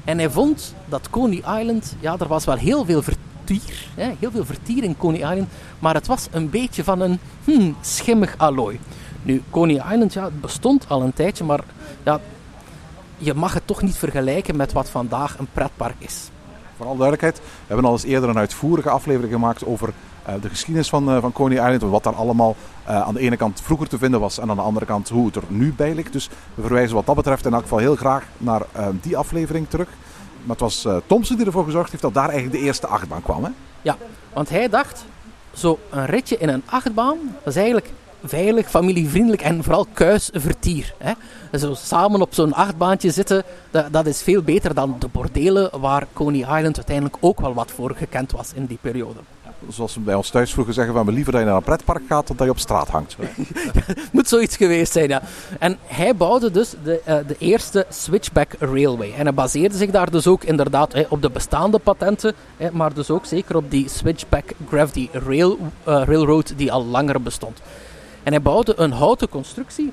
[0.05, 4.31] En hij vond dat Coney Island, ja, er was wel heel veel vertier, hè, heel
[4.31, 8.81] veel vertier in Coney Island, maar het was een beetje van een hmm, schimmig allooi.
[9.25, 11.61] Nu, Coney Island, ja, het bestond al een tijdje, maar
[12.03, 12.21] ja,
[13.19, 16.31] je mag het toch niet vergelijken met wat vandaag een pretpark is.
[16.77, 19.93] Voor alle duidelijkheid, we hebben al eens eerder een uitvoerige aflevering gemaakt over
[20.25, 21.93] eh, de geschiedenis van, eh, van Coney Island.
[21.93, 24.63] Wat daar allemaal eh, aan de ene kant vroeger te vinden was en aan de
[24.63, 26.13] andere kant hoe het er nu bij ligt.
[26.13, 28.63] Dus we verwijzen wat dat betreft in elk geval heel graag naar
[29.01, 29.89] die aflevering terug.
[30.41, 33.45] Maar het was Thompson die ervoor gezorgd heeft dat daar eigenlijk de eerste achtbaan kwam.
[33.45, 33.51] Hè?
[33.83, 33.97] Ja,
[34.33, 35.05] want hij dacht,
[35.53, 37.91] zo een ritje in een achtbaan, dat is eigenlijk
[38.25, 40.95] veilig, familievriendelijk en vooral kuis vertier.
[40.99, 41.13] Hè.
[41.59, 46.07] Zo samen op zo'n achtbaantje zitten, dat, dat is veel beter dan de bordelen waar
[46.13, 49.21] Coney Island uiteindelijk ook wel wat voor gekend was in die periode.
[49.69, 52.27] Zoals we bij ons thuis vroeger zeggen, we liever dat je naar een pretpark gaat
[52.27, 53.17] dan dat je op straat hangt.
[54.13, 55.23] Moet zoiets geweest zijn, ja.
[55.59, 59.13] En hij bouwde dus de, eh, de eerste Switchback Railway.
[59.13, 62.35] En hij baseerde zich daar dus ook inderdaad op de bestaande patenten,
[62.73, 67.61] maar dus ook zeker op die Switchback Gravity Rail, eh, Railroad die al langer bestond.
[68.25, 69.93] En hij bouwde een houten constructie.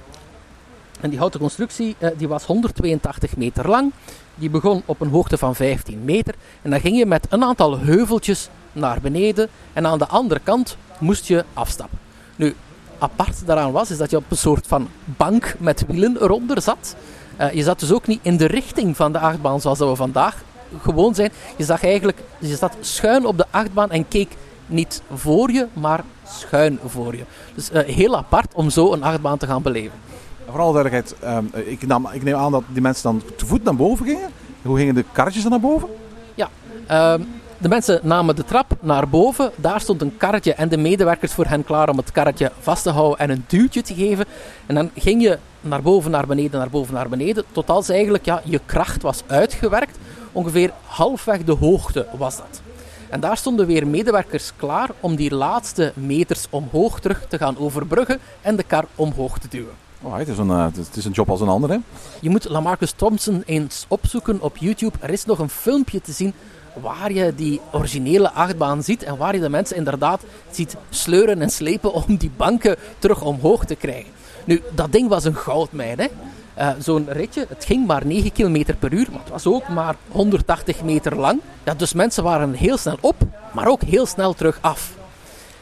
[1.00, 3.92] En die houten constructie eh, die was 182 meter lang.
[4.36, 6.36] Die begon op een hoogte van 15 meter.
[6.62, 9.50] En dan ging je met een aantal heuveltjes naar beneden.
[9.74, 12.00] En aan de andere kant moest je afstappen.
[12.36, 12.56] Nu,
[13.00, 16.96] apart daaraan was, is dat je op een soort van bank met wielen eronder zat.
[17.38, 19.96] Eh, je zat dus ook niet in de richting van de achtbaan zoals dat we
[19.96, 20.44] vandaag
[20.82, 21.32] gewoon zijn.
[21.58, 24.36] Je zag eigenlijk, je zat schuin op de achtbaan en keek
[24.72, 27.24] niet voor je, maar schuin voor je.
[27.56, 29.98] Dus eh, heel apart om zo een achtbaan te gaan beleven.
[30.46, 33.46] En voor alle duidelijkheid, ehm, ik, nam, ik neem aan dat die mensen dan te
[33.46, 34.30] voet naar boven gingen.
[34.62, 35.90] Hoe gingen de karretjes dan naar boven?
[36.36, 36.50] Ja,
[36.88, 37.22] ehm,
[37.58, 39.52] de mensen namen de trap naar boven.
[39.56, 42.90] Daar stond een karretje en de medewerkers voor hen klaar om het karretje vast te
[42.90, 44.26] houden en een duwtje te geven.
[44.66, 47.44] En dan ging je naar boven, naar beneden, naar boven, naar beneden.
[47.52, 49.98] Tot als eigenlijk ja, je kracht was uitgewerkt.
[50.32, 52.62] Ongeveer halfweg de hoogte was dat.
[53.12, 58.20] En daar stonden weer medewerkers klaar om die laatste meters omhoog terug te gaan overbruggen
[58.42, 59.74] en de kar omhoog te duwen.
[60.02, 61.70] Oh, het, is een, eh, het is een job als een ander.
[61.70, 61.78] Hè?
[62.22, 64.98] Je moet Lamarcus Thompson eens opzoeken op YouTube.
[65.00, 66.34] Er is nog een filmpje te zien
[66.82, 70.22] waar je die originele achtbaan ziet en waar je de mensen inderdaad
[70.52, 74.12] ziet sleuren en slepen om die banken terug omhoog te krijgen.
[74.46, 76.00] Nu, dat ding was een goudmijn.
[76.00, 76.08] Hè?
[76.54, 79.96] Eh, Zo'n ritje, het ging maar 9 km per uur, maar het was ook maar
[80.12, 81.42] 180 meter lang.
[81.64, 83.16] Ja, dus mensen waren heel snel op,
[83.54, 84.92] maar ook heel snel terug af.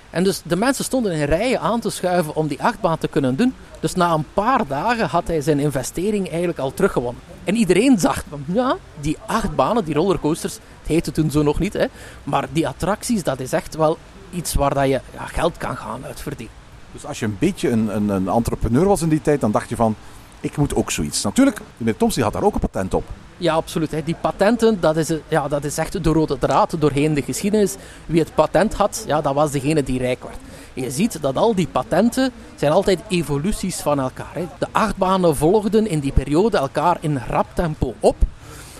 [0.09, 3.35] En dus de mensen stonden in rijen aan te schuiven om die achtbaan te kunnen
[3.35, 3.53] doen.
[3.79, 7.21] Dus na een paar dagen had hij zijn investering eigenlijk al teruggewonnen.
[7.43, 11.85] En iedereen zag ja, die achtbanen, die rollercoasters, het heette toen zo nog niet, hè,
[12.23, 13.97] maar die attracties, dat is echt wel
[14.31, 16.55] iets waar dat je ja, geld kan gaan uitverdienen.
[16.91, 19.69] Dus als je een beetje een, een, een entrepreneur was in die tijd, dan dacht
[19.69, 19.95] je van,
[20.41, 21.23] ik moet ook zoiets.
[21.23, 23.03] Natuurlijk, meneer Thompson had daar ook een patent op.
[23.37, 24.05] Ja, absoluut.
[24.05, 27.75] Die patenten, dat is, ja, dat is echt de rode draad doorheen de geschiedenis.
[28.05, 30.37] Wie het patent had, ja, dat was degene die rijk werd.
[30.73, 34.33] Je ziet dat al die patenten zijn altijd evoluties van elkaar.
[34.33, 34.47] Hè.
[34.59, 38.15] De achtbanen volgden in die periode elkaar in rap tempo op.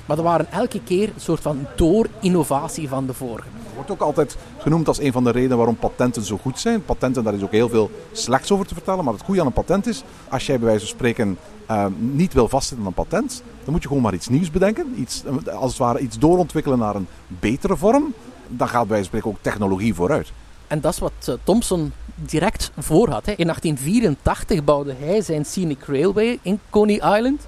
[0.05, 3.47] Maar dat waren elke keer een soort van door-innovatie van de vorige.
[3.79, 6.85] Wordt ook altijd genoemd als een van de redenen waarom patenten zo goed zijn.
[6.85, 9.03] Patenten, daar is ook heel veel slechts over te vertellen.
[9.03, 12.33] Maar het goede aan een patent is, als jij bij wijze van spreken eh, niet
[12.33, 14.93] wil vastzetten aan een patent, dan moet je gewoon maar iets nieuws bedenken.
[14.97, 18.13] Iets, eh, als het ware iets doorontwikkelen naar een betere vorm.
[18.47, 20.31] Dan gaat bij wijze van spreken ook technologie vooruit.
[20.67, 23.25] En dat is wat uh, Thomson direct voor had.
[23.25, 23.31] Hè.
[23.31, 27.47] In 1884 bouwde hij zijn Scenic Railway in Coney Island.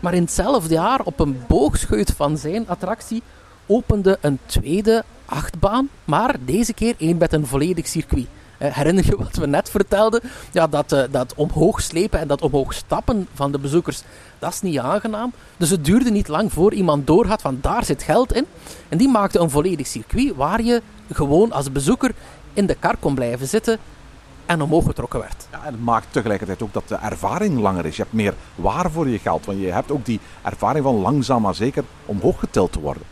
[0.00, 3.22] Maar in hetzelfde jaar, op een boogscheut van zijn attractie,
[3.66, 5.88] opende een tweede achtbaan.
[6.04, 8.26] Maar deze keer één met een volledig circuit.
[8.58, 10.20] Uh, herinner je wat we net vertelden?
[10.52, 14.02] Ja, dat, uh, dat omhoog slepen en dat omhoog stappen van de bezoekers,
[14.38, 15.32] dat is niet aangenaam.
[15.56, 18.46] Dus het duurde niet lang voor iemand doorhad van daar zit geld in.
[18.88, 20.82] En die maakte een volledig circuit waar je
[21.12, 22.12] gewoon als bezoeker
[22.52, 23.78] in de kar kon blijven zitten
[24.46, 25.46] en omhoog getrokken werd.
[25.50, 27.96] Ja, en het maakt tegelijkertijd ook dat de ervaring langer is.
[27.96, 31.42] Je hebt meer waar voor je geld, want je hebt ook die ervaring van langzaam
[31.42, 33.02] maar zeker omhoog getild te worden.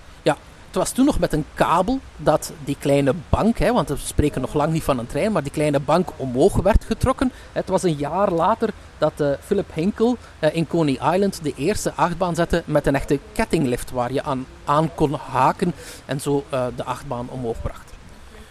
[0.72, 4.40] Het was toen nog met een kabel dat die kleine bank, hè, want we spreken
[4.40, 7.32] nog lang niet van een trein, maar die kleine bank omhoog werd getrokken.
[7.52, 11.92] Het was een jaar later dat uh, Philip Hinkel uh, in Coney Island de eerste
[11.94, 15.72] achtbaan zette met een echte kettinglift waar je aan, aan kon haken
[16.04, 17.90] en zo uh, de achtbaan omhoog bracht.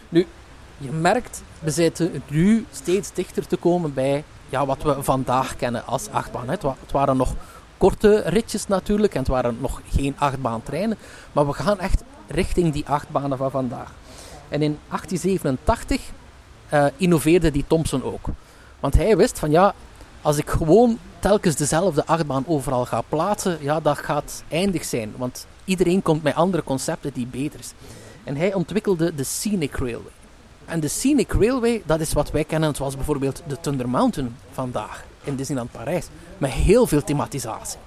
[0.09, 0.27] Nu,
[0.77, 5.85] je merkt, we zitten nu steeds dichter te komen bij ja, wat we vandaag kennen
[5.85, 6.49] als achtbaan.
[6.49, 7.33] Het, wa het waren nog
[7.77, 10.97] korte ritjes natuurlijk en het waren nog geen achtbaantreinen.
[11.31, 13.91] Maar we gaan echt richting die achtbanen van vandaag.
[14.49, 16.01] En in 1887
[16.73, 18.27] uh, innoveerde die Thomson ook.
[18.79, 19.73] Want hij wist van ja,
[20.21, 25.13] als ik gewoon telkens dezelfde achtbaan overal ga plaatsen, ja, dat gaat eindig zijn.
[25.17, 27.73] Want iedereen komt met andere concepten die beter is.
[28.23, 30.11] En hij ontwikkelde de Scenic Railway.
[30.65, 35.03] En de Scenic Railway, dat is wat wij kennen zoals bijvoorbeeld de Thunder Mountain vandaag
[35.23, 36.07] in Disneyland Parijs.
[36.37, 37.79] Met heel veel thematisatie.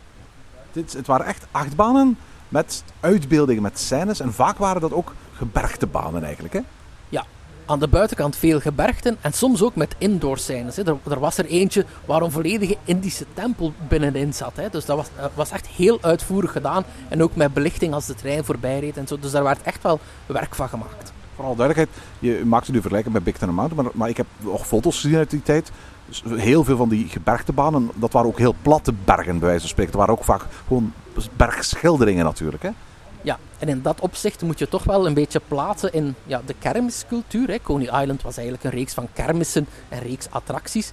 [0.73, 2.19] Het waren echt achtbanen
[2.55, 4.21] met uitbeeldingen, met scènes.
[4.21, 6.61] En vaak waren dat ook gebergtebanen eigenlijk, hè?
[7.09, 7.25] Ja,
[7.67, 10.77] aan de buitenkant veel gebergten en soms ook met indoor scènes.
[10.77, 10.83] Hè.
[10.83, 14.53] Er, er, was er eentje waar een volledige Indische tempel binnenin zat.
[14.55, 14.71] Hè.
[14.71, 16.85] Dus dat was, uh, was echt heel uitvoerig gedaan.
[17.09, 19.19] En ook met belichting als de trein voorbij reed en zo.
[19.19, 21.13] Dus daar werd echt wel werk van gemaakt.
[21.35, 24.67] Vooral duidelijkheid, je maakte nu vergelijken met Big Thunder Mountain, maar, maar ik heb nog
[24.67, 25.71] foto's gezien uit die tijd.
[26.07, 29.69] Dus heel veel van die gebergtebanen, dat waren ook heel platte bergen bij wijze van
[29.69, 29.93] spreken.
[29.93, 30.93] Dat waren ook vaak gewoon
[31.37, 32.63] bergschilderingen natuurlijk.
[32.63, 32.71] Hè?
[33.23, 36.55] Ja, en in dat opzicht moet je toch wel een beetje plaatsen in ja, de
[36.59, 37.49] kermiscultuur.
[37.49, 37.59] Hè.
[37.63, 40.93] Coney Island was eigenlijk een reeks van kermissen en reeks attracties.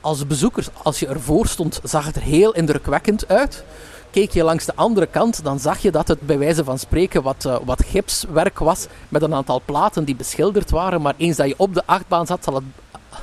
[0.00, 3.64] Als bezoekers, als je ervoor stond, zag het er heel indrukwekkend uit.
[4.10, 7.22] Keek je langs de andere kant, dan zag je dat het bij wijze van spreken
[7.22, 11.02] wat, uh, wat gipswerk was met een aantal platen die beschilderd waren.
[11.02, 12.62] Maar eens dat je op de achtbaan zat, zal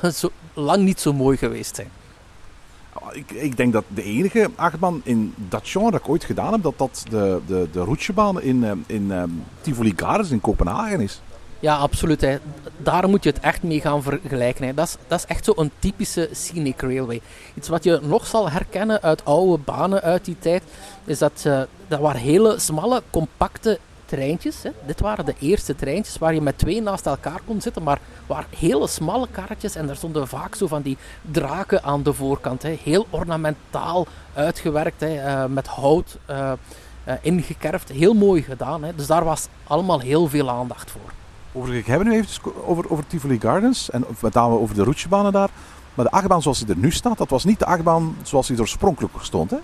[0.00, 1.90] het zo lang niet zo mooi geweest zijn.
[3.12, 6.62] Ik, ik, denk dat de enige achtbaan in dat genre dat ik ooit gedaan heb,
[6.62, 11.20] dat dat de, de, de roetsjebaan in, in um, Tivoli Gardens in Kopenhagen is.
[11.64, 12.20] Ja, absoluut.
[12.20, 12.38] Hè.
[12.76, 14.66] Daar moet je het echt mee gaan vergelijken.
[14.66, 14.74] Hè.
[14.74, 17.20] Dat, is, dat is echt zo'n typische scenic railway.
[17.54, 20.62] Iets wat je nog zal herkennen uit oude banen uit die tijd,
[21.04, 24.62] is dat uh, dat waren hele smalle, compacte treintjes.
[24.62, 24.70] Hè.
[24.86, 28.46] Dit waren de eerste treintjes waar je met twee naast elkaar kon zitten, maar waren
[28.58, 32.62] hele smalle karretjes en daar stonden vaak zo van die draken aan de voorkant.
[32.62, 32.78] Hè.
[32.82, 36.52] Heel ornamentaal uitgewerkt, hè, uh, met hout uh,
[37.20, 37.88] ingekerfd.
[37.88, 38.84] Heel mooi gedaan.
[38.84, 38.94] Hè.
[38.94, 41.12] Dus daar was allemaal heel veel aandacht voor.
[41.52, 45.32] Overigens, hebben we nu even over, over Tivoli Gardens en met name over de roetsjebanen
[45.32, 45.50] daar.
[45.94, 48.56] Maar de achtbaan zoals die er nu staat, dat was niet de achtbaan zoals die
[48.56, 49.56] er oorspronkelijk stond, hè?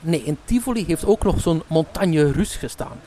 [0.00, 3.00] Nee, in Tivoli heeft ook nog zo'n Montagne Russe gestaan.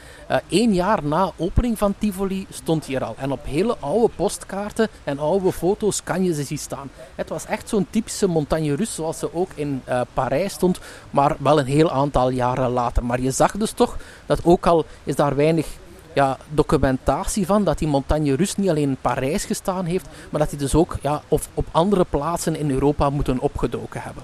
[0.50, 3.16] Eén uh, jaar na opening van Tivoli stond hij er al.
[3.18, 6.90] En op hele oude postkaarten en oude foto's kan je ze zien staan.
[7.16, 11.36] Het was echt zo'n typische Montagne Russe zoals ze ook in uh, Parijs stond, maar
[11.40, 13.06] wel een heel aantal jaren later.
[13.06, 15.68] Maar je zag dus toch dat ook al is daar weinig
[16.14, 20.50] ja, documentatie van dat die Montagne Russe niet alleen in Parijs gestaan heeft, maar dat
[20.50, 24.24] hij dus ook ja, of op andere plaatsen in Europa moeten opgedoken hebben.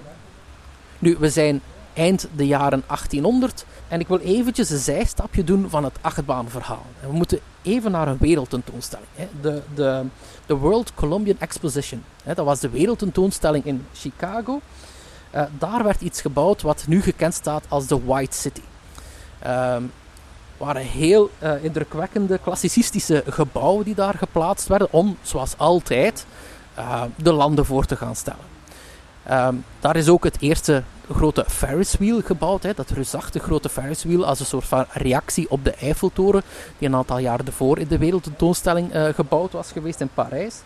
[1.00, 1.62] Nu, we zijn
[1.98, 6.86] eind de jaren 1800 en ik wil eventjes een zijstapje doen van het achtbaanverhaal.
[7.00, 9.08] We moeten even naar een wereldtentoonstelling.
[9.16, 9.28] Hè.
[9.42, 10.04] De, de,
[10.46, 12.04] de World Columbian Exposition.
[12.24, 12.34] Hè.
[12.34, 14.62] Dat was de wereldtentoonstelling in Chicago.
[15.36, 18.62] Uh, daar werd iets gebouwd wat nu gekend staat als de White City.
[19.48, 19.92] Um,
[20.58, 26.26] waren heel uh, indrukwekkende klassicistische gebouwen die daar geplaatst werden om, zoals altijd,
[26.78, 28.46] uh, de landen voor te gaan stellen.
[29.32, 34.04] Um, daar is ook het eerste grote Ferris wheel gebouwd, hè, dat reusachtige grote Ferris
[34.04, 36.44] wheel als een soort van reactie op de Eiffeltoren,
[36.78, 40.62] die een aantal jaren ervoor in de wereldtentoonstelling uh, gebouwd was geweest in Parijs.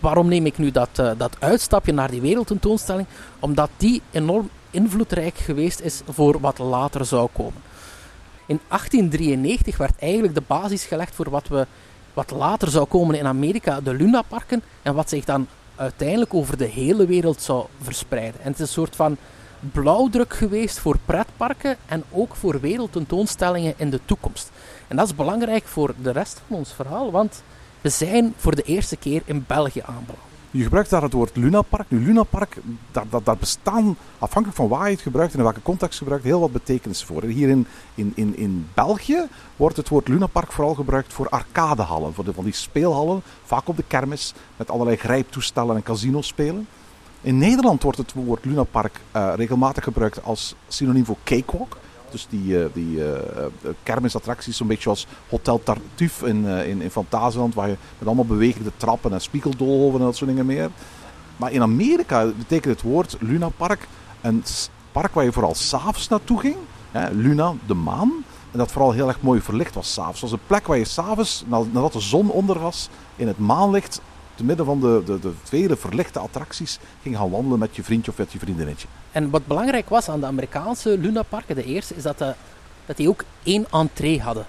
[0.00, 3.06] Waarom neem ik nu dat, dat uitstapje naar die wereldtentoonstelling?
[3.38, 7.62] Omdat die enorm invloedrijk geweest is voor wat later zou komen.
[8.46, 11.66] In 1893 werd eigenlijk de basis gelegd voor wat, we,
[12.14, 15.46] wat later zou komen in Amerika, de lunaparken, en wat zich dan
[15.82, 18.40] uiteindelijk over de hele wereld zou verspreiden.
[18.40, 19.16] En het is een soort van
[19.72, 24.50] blauwdruk geweest voor pretparken en ook voor wereldtentoonstellingen in de toekomst.
[24.88, 27.42] En dat is belangrijk voor de rest van ons verhaal, want
[27.80, 30.31] we zijn voor de eerste keer in België aanbeland.
[30.54, 31.90] Je gebruikt daar het woord lunapark.
[31.90, 32.56] Nu, lunapark,
[32.90, 36.24] daar, daar, daar bestaan, afhankelijk van waar je het gebruikt en in welke context gebruikt,
[36.24, 37.22] heel wat betekenis voor.
[37.22, 42.24] Hier in, in, in, in België wordt het woord lunapark vooral gebruikt voor arcadehallen, voor
[42.24, 46.66] de, van die speelhallen, vaak op de kermis, met allerlei grijptoestellen en casinospelen.
[47.20, 51.76] In Nederland wordt het woord lunapark uh, regelmatig gebruikt als synoniem voor cakewalk.
[52.12, 53.08] Dus die, uh, die uh,
[53.82, 58.72] kermisattracties, zo'n beetje als Hotel Tartuffe in, in, in Fantasieland, waar je met allemaal bewegende
[58.76, 60.70] trappen en spiegeldolhoven en dat soort dingen meer.
[61.36, 63.88] Maar in Amerika betekent het woord lunapark
[64.20, 64.44] een
[64.92, 66.56] park waar je vooral s'avonds naartoe ging.
[66.90, 68.24] Hè, Luna, de maan.
[68.50, 70.20] En dat vooral heel erg mooi verlicht was s'avonds.
[70.20, 74.00] Het was een plek waar je s'avonds, nadat de zon onder was, in het maanlicht
[74.42, 78.10] te midden van de, de, de vele verlichte attracties ging gaan wandelen met je vriendje
[78.10, 78.88] of met je vriendinnetje.
[79.12, 82.34] En wat belangrijk was aan de Amerikaanse lunaparken, de eerste, is dat, de,
[82.86, 84.46] dat die ook één entree hadden.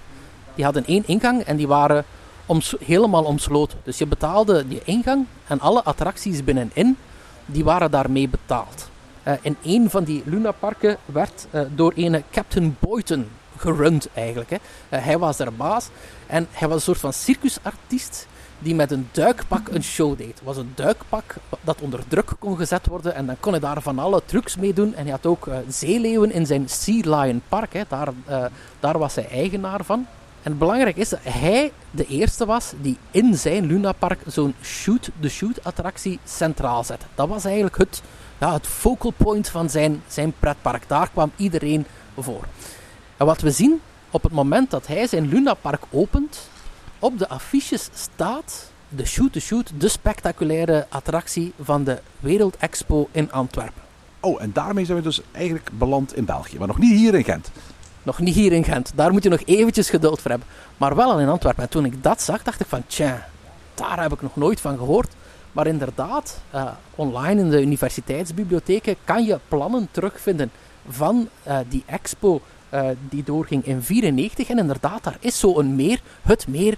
[0.56, 2.06] Die hadden één ingang en die waren
[2.86, 3.78] helemaal omsloten.
[3.84, 6.98] Dus je betaalde die ingang en alle attracties binnenin,
[7.46, 8.90] die waren daarmee betaald.
[9.28, 13.28] Uh, en een van die lunaparken werd uh, door een Captain Boyton
[13.58, 14.50] gerund eigenlijk.
[14.50, 14.58] Hè.
[14.98, 15.90] Hij was er baas
[16.28, 18.28] en hij was een soort van circusartiest
[18.64, 20.28] die met een duikpak een show deed.
[20.28, 23.82] Het was een duikpak dat onder druk kon gezet worden en dan kon hij daar
[23.82, 24.96] van alle trucs mee doen.
[24.96, 27.82] En hij had ook uh, zeeleeuwen in zijn Sea Lion Park, hè.
[27.88, 28.46] Daar, uh,
[28.80, 30.06] daar was hij eigenaar van.
[30.44, 36.20] En belangrijk is dat hij de eerste was die in zijn Lunapark zo'n shoot-the-shoot attractie
[36.26, 37.06] centraal zette.
[37.16, 38.02] Dat was eigenlijk het,
[38.38, 40.88] ja, het focal point van zijn, zijn pretpark.
[40.88, 41.86] Daar kwam iedereen
[42.18, 42.44] voor.
[43.18, 46.50] En wat we zien op het moment dat hij zijn Lunapark opent,
[47.04, 53.08] op de affiches staat de Shoot the Shoot, de spectaculaire attractie van de Wereld Expo
[53.12, 53.82] in Antwerpen.
[54.20, 57.24] Oh, en daarmee zijn we dus eigenlijk beland in België, maar nog niet hier in
[57.24, 57.52] Gent.
[58.04, 58.92] Nog niet hier in Gent.
[58.96, 60.48] Daar moet je nog eventjes geduld voor hebben.
[60.78, 61.64] Maar wel al in Antwerpen.
[61.64, 63.28] En toen ik dat zag, dacht ik van, tja,
[63.74, 65.14] daar heb ik nog nooit van gehoord.
[65.52, 70.52] Maar inderdaad, uh, online in de universiteitsbibliotheken kan je plannen terugvinden
[70.88, 72.42] van uh, die expo
[72.74, 74.50] uh, die doorging in 94.
[74.50, 76.78] En inderdaad, daar is zo een meer, het meer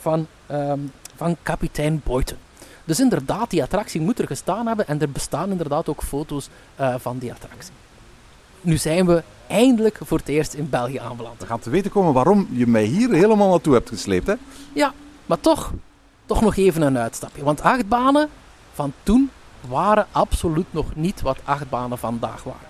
[0.00, 2.36] van, um, van kapitein Boyton.
[2.84, 6.48] Dus inderdaad, die attractie moet er gestaan hebben en er bestaan inderdaad ook foto's
[6.80, 7.72] uh, van die attractie.
[8.60, 11.40] Nu zijn we eindelijk voor het eerst in België aanbeland.
[11.40, 14.34] We gaan te weten komen waarom je mij hier helemaal naartoe hebt gesleept, hè?
[14.72, 14.92] Ja,
[15.26, 15.72] maar toch,
[16.26, 17.44] toch nog even een uitstapje.
[17.44, 18.28] Want achtbanen
[18.72, 19.30] van toen
[19.68, 22.68] waren absoluut nog niet wat achtbanen vandaag waren.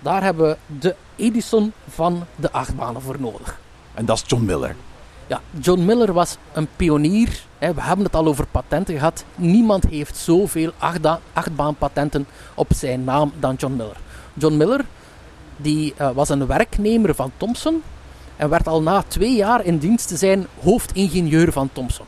[0.00, 3.60] Daar hebben we de Edison van de achtbanen voor nodig.
[3.94, 4.76] En dat is John Miller.
[5.26, 7.44] Ja, John Miller was een pionier.
[7.58, 9.24] We hebben het al over patenten gehad.
[9.34, 10.72] Niemand heeft zoveel
[11.32, 13.96] achtbaanpatenten op zijn naam dan John Miller.
[14.34, 14.84] John Miller
[15.56, 17.82] die, uh, was een werknemer van Thomson
[18.36, 22.06] en werd al na twee jaar in dienst te zijn hoofdingenieur van Thomson.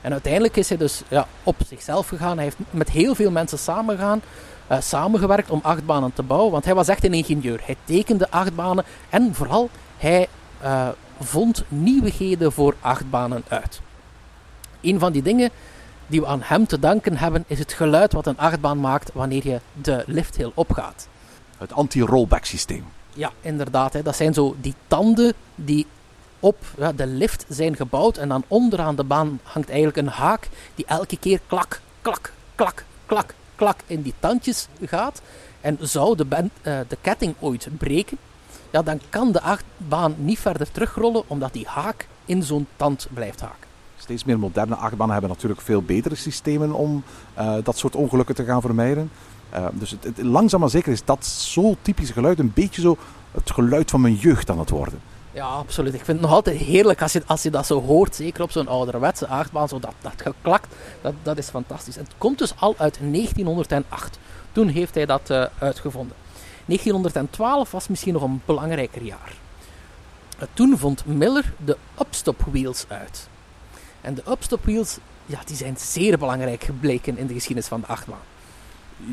[0.00, 2.34] En uiteindelijk is hij dus ja, op zichzelf gegaan.
[2.34, 4.22] Hij heeft met heel veel mensen samengegaan,
[4.70, 6.52] uh, samengewerkt om achtbanen te bouwen.
[6.52, 7.60] Want hij was echt een ingenieur.
[7.64, 10.28] Hij tekende achtbanen en vooral hij
[10.62, 10.88] uh,
[11.20, 13.80] vond nieuwigheden voor achtbanen uit.
[14.80, 15.50] Een van die dingen
[16.06, 19.46] die we aan hem te danken hebben, is het geluid wat een achtbaan maakt wanneer
[19.46, 21.08] je de lifthill opgaat.
[21.58, 22.84] Het anti-rollback systeem.
[23.12, 23.92] Ja, inderdaad.
[23.92, 24.02] Hè.
[24.02, 25.86] Dat zijn zo die tanden die
[26.40, 28.16] op ja, de lift zijn gebouwd.
[28.16, 32.84] En dan onderaan de baan hangt eigenlijk een haak die elke keer klak, klak, klak,
[33.06, 35.22] klak, klak in die tandjes gaat.
[35.60, 38.18] En zou de, band, uh, de ketting ooit breken,
[38.74, 43.40] ja, dan kan de achtbaan niet verder terugrollen omdat die haak in zo'n tand blijft
[43.40, 43.68] haken.
[43.96, 47.02] Steeds meer moderne achtbanen hebben natuurlijk veel betere systemen om
[47.38, 49.10] uh, dat soort ongelukken te gaan vermijden.
[49.54, 52.96] Uh, dus het, het, langzaam maar zeker is dat zo typisch geluid een beetje zo
[53.32, 55.00] het geluid van mijn jeugd aan het worden.
[55.32, 55.94] Ja, absoluut.
[55.94, 58.14] Ik vind het nog altijd heerlijk als je, als je dat zo hoort.
[58.14, 59.68] Zeker op zo'n ouderwetse achtbaan.
[59.68, 60.74] Zo dat, dat geklakt.
[61.00, 61.96] Dat, dat is fantastisch.
[61.96, 64.18] Het komt dus al uit 1908.
[64.52, 66.16] Toen heeft hij dat uh, uitgevonden.
[66.64, 69.32] 1912 was misschien nog een belangrijker jaar.
[70.52, 73.28] Toen vond Miller de upstop wheels uit.
[74.00, 77.86] En de upstop wheels ja, die zijn zeer belangrijk gebleken in de geschiedenis van de
[77.86, 78.18] achtbaan.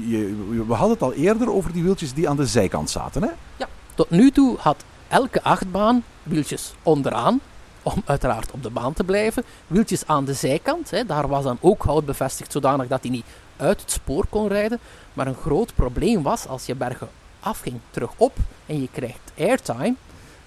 [0.06, 3.30] Je, we hadden het al eerder over die wieltjes die aan de zijkant zaten, hè?
[3.58, 7.40] Ja, tot nu toe had elke achtbaan wieltjes onderaan,
[7.84, 9.44] om uiteraard op de baan te blijven.
[9.68, 13.26] Wieltjes aan de zijkant, hè, daar was dan ook hout bevestigd zodanig dat hij niet
[13.58, 14.80] uit het spoor kon rijden.
[15.14, 17.10] Maar een groot probleem was als je bergen
[17.42, 18.34] afging terug op
[18.66, 19.94] en je krijgt airtime,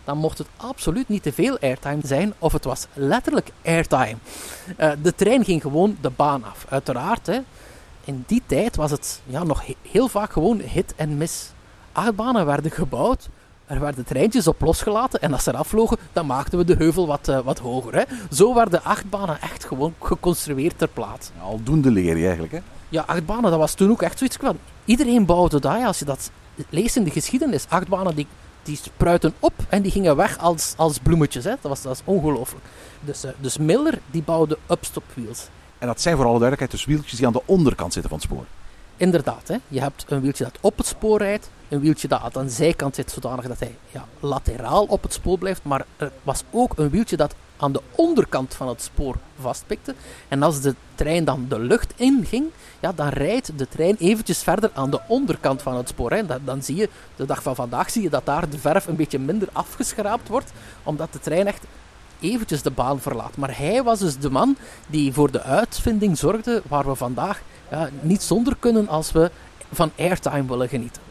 [0.05, 4.17] dan mocht het absoluut niet te veel airtime zijn of het was letterlijk airtime.
[4.77, 6.67] Eh, de trein ging gewoon de baan af.
[6.69, 7.39] Uiteraard, hè,
[8.05, 11.53] in die tijd was het ja, nog he- heel vaak gewoon hit en miss.
[11.93, 13.29] Achtbanen werden gebouwd,
[13.67, 17.07] er werden treintjes op losgelaten en als ze eraf vlogen, dan maakten we de heuvel
[17.07, 17.95] wat, eh, wat hoger.
[17.95, 18.03] Hè.
[18.33, 21.31] Zo werden achtbanen echt gewoon geconstrueerd ter plaatse.
[21.43, 22.61] Aldoende leer je eigenlijk, hè?
[22.89, 24.59] Ja, achtbanen, dat was toen ook echt zoiets van...
[24.85, 26.31] Iedereen bouwde dat, als je dat
[26.69, 27.67] leest in de geschiedenis.
[27.69, 28.27] Achtbanen, die,
[28.63, 31.45] die spruiten op en die gingen weg als, als bloemetjes.
[31.45, 31.51] Hè.
[31.51, 32.65] Dat, was, dat is ongelooflijk.
[33.01, 35.49] Dus, eh, dus Miller, die bouwde upstopwheels.
[35.79, 38.31] En dat zijn voor alle duidelijkheid dus wieltjes die aan de onderkant zitten van het
[38.31, 38.45] spoor.
[38.97, 39.57] Inderdaad, hè.
[39.69, 42.95] je hebt een wieltje dat op het spoor rijdt, een wieltje dat aan de zijkant
[42.95, 45.65] zit, zodanig dat hij ja, lateraal op het spoor blijft.
[45.65, 47.35] Maar er was ook een wieltje dat
[47.65, 49.95] aan de onderkant van het spoor vastpikte.
[50.29, 52.47] En als de trein dan de lucht inging,
[52.81, 56.11] ja, dan rijdt de trein eventjes verder aan de onderkant van het spoor.
[56.11, 58.97] En dan zie je, de dag van vandaag zie je dat daar de verf een
[58.97, 60.53] beetje minder afgeschraapt wordt,
[60.83, 61.65] omdat de trein echt
[62.21, 63.37] eventjes de baan verlaat.
[63.37, 64.57] Maar hij was dus de man
[64.87, 69.31] die voor de uitvinding zorgde waar we vandaag ja, niet zonder kunnen als we
[69.73, 71.03] van airtime willen genieten.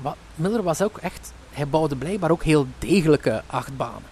[0.00, 4.11] Wat, Miller was ook echt, hij bouwde blijkbaar ook heel degelijke achtbanen.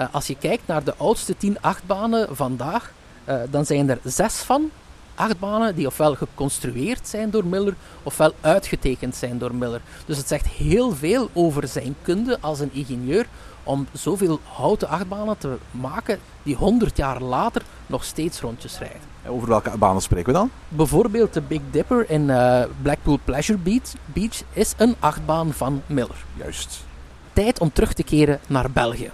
[0.00, 2.92] Eh, als je kijkt naar de oudste tien achtbanen vandaag,
[3.24, 4.70] eh, dan zijn er zes van
[5.14, 9.80] achtbanen die ofwel geconstrueerd zijn door Miller, ofwel uitgetekend zijn door Miller.
[10.06, 13.26] Dus het zegt heel veel over zijn kunde als een ingenieur
[13.62, 19.00] om zoveel houten achtbanen te maken die 100 jaar later nog steeds rondjes rijden.
[19.22, 20.50] En Over welke banen spreken we dan?
[20.68, 26.24] Bijvoorbeeld de Big Dipper in eh, Blackpool Pleasure Beach, Beach is een achtbaan van Miller.
[26.36, 26.84] Juist.
[27.32, 29.10] Tijd om terug te keren naar België.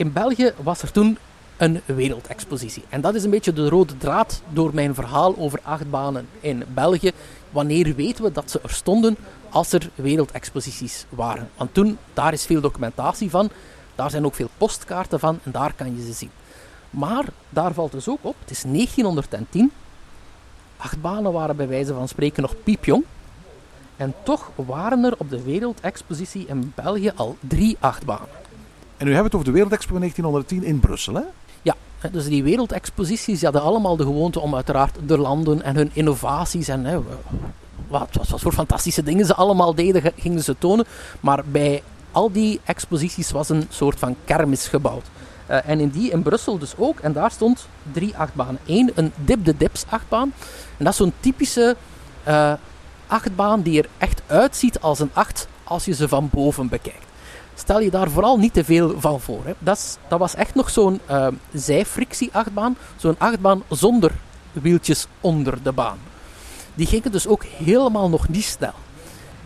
[0.00, 1.18] In België was er toen
[1.56, 2.84] een wereldexpositie.
[2.88, 7.12] En dat is een beetje de rode draad door mijn verhaal over achtbanen in België.
[7.50, 9.16] Wanneer weten we dat ze er stonden
[9.50, 11.50] als er wereldexposities waren?
[11.56, 13.50] Want toen, daar is veel documentatie van,
[13.94, 16.30] daar zijn ook veel postkaarten van en daar kan je ze zien.
[16.90, 19.72] Maar daar valt dus ook op, het is 1910.
[20.76, 23.04] Achtbanen waren bij wijze van spreken nog piepjong.
[23.96, 28.39] En toch waren er op de wereldexpositie in België al drie achtbanen.
[29.00, 31.22] En nu hebben we het over de Wereldexpo van 1910 in Brussel, hè?
[31.62, 31.74] Ja,
[32.12, 36.84] dus die wereldexposities hadden allemaal de gewoonte om uiteraard de landen en hun innovaties en
[36.84, 37.02] hè,
[37.88, 40.86] wat, wat, wat voor fantastische dingen ze allemaal deden, ge- gingen ze tonen.
[41.20, 41.82] Maar bij
[42.12, 45.06] al die exposities was een soort van kermis gebouwd.
[45.46, 46.98] Eh, en in die in Brussel dus ook.
[47.00, 48.58] En daar stond drie achtbanen.
[48.66, 50.32] Eén, een Dip de Dips achtbaan.
[50.76, 51.76] En dat is zo'n typische
[52.22, 52.52] eh,
[53.06, 57.08] achtbaan die er echt uitziet als een acht als je ze van boven bekijkt.
[57.60, 59.44] Stel je daar vooral niet te veel van voor.
[59.44, 59.52] Hè.
[59.58, 62.76] Dat, dat was echt nog zo'n eh zijfrictie-achtbaan.
[62.96, 64.12] Zo'n achtbaan zonder
[64.52, 65.98] wieltjes onder de baan.
[66.74, 68.74] Die gingen dus ook helemaal nog niet snel.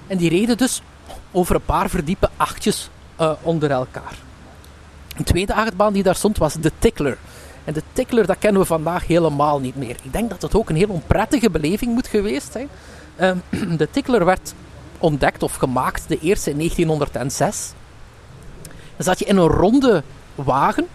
[0.06, 0.82] En die reden dus
[1.32, 4.14] over een paar verdiepe achtjes eh, onder elkaar.
[5.16, 7.18] Een tweede achtbaan die daar stond was de Tickler.
[7.64, 9.96] En de Tickler, dat kennen we vandaag helemaal niet meer.
[10.02, 12.68] Ik denk dat het ook een heel onprettige beleving moet geweest zijn.
[13.16, 13.36] Ehm,
[13.80, 14.54] de Tickler werd
[14.98, 17.72] ontdekt of gemaakt, de eerste in 1906.
[18.96, 20.02] Dan zat je in een ronde
[20.34, 20.86] wagen,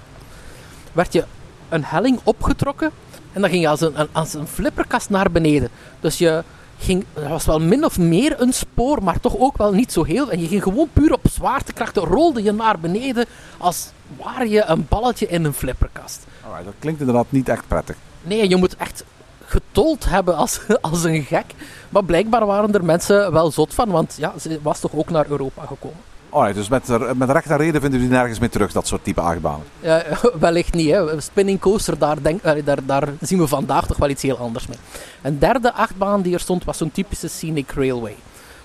[0.92, 1.24] werd je
[1.70, 2.92] een helling opgetrokken
[3.34, 5.70] en dan ging je als een, als een flipperkast naar beneden.
[6.00, 6.44] Dus je
[6.80, 10.04] ging, dat was wel min of meer een spoor, maar toch ook wel niet zo
[10.04, 10.32] heel.
[10.32, 13.26] En je ging gewoon puur op zwaartekrachten, rolde je naar beneden
[13.58, 16.26] als waar je een balletje in een flipperkast.
[16.44, 17.96] Alright, dat klinkt inderdaad niet echt prettig.
[18.22, 19.04] Nee, je moet echt
[19.46, 21.46] getold hebben als, als een gek.
[21.90, 25.26] Maar blijkbaar waren er mensen wel zot van, want ja, ze was toch ook naar
[25.30, 26.09] Europa gekomen.
[26.30, 29.22] Alright, dus met, met recht en reden vinden die nergens meer terug, dat soort type
[29.22, 29.66] achtbanen.
[29.80, 30.04] Ja,
[30.40, 30.90] wellicht niet.
[30.90, 31.22] Hè.
[31.22, 34.78] Spinning coaster, daar, denk, daar, daar zien we vandaag toch wel iets heel anders mee.
[35.22, 38.16] Een derde achtbaan die er stond, was zo'n typische scenic railway.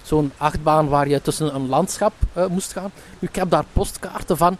[0.02, 2.92] Zo'n achtbaan waar je tussen een landschap eh, moest gaan.
[3.18, 4.56] Ik heb daar postkaarten van.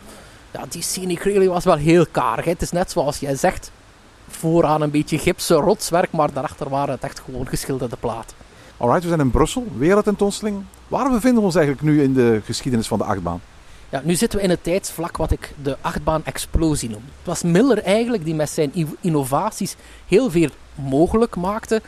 [0.50, 2.44] Ja, die scenic railway was wel heel karig.
[2.44, 2.50] Hè.
[2.50, 3.70] Het is net zoals jij zegt,
[4.28, 8.43] vooraan een beetje gipsen rotswerk, maar daarachter waren het echt gewoon geschilderde platen.
[8.85, 10.62] Alright, we zijn in Brussel, wereldtentoonstelling.
[10.89, 13.41] Waar bevinden we ons eigenlijk nu in de geschiedenis van de achtbaan?
[13.89, 17.03] Ja, nu zitten we in het tijdsvlak wat ik de achtbaan-explosie noem.
[17.16, 19.76] Het was Miller eigenlijk die met zijn innovaties
[20.07, 21.82] heel veel mogelijk maakte.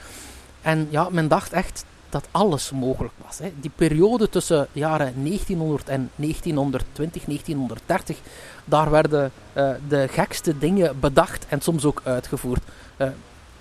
[0.62, 3.38] En ja, men dacht echt dat alles mogelijk was.
[3.38, 3.52] Hè.
[3.60, 8.18] Die periode tussen jaren 1900 en 1920, 1930,
[8.64, 12.62] daar werden eh, de gekste dingen bedacht en soms ook uitgevoerd.
[12.96, 13.08] Eh,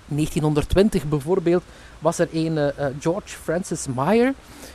[0.06, 1.62] 1920 bijvoorbeeld
[1.98, 4.34] was er een eh, eh, George Francis Meyer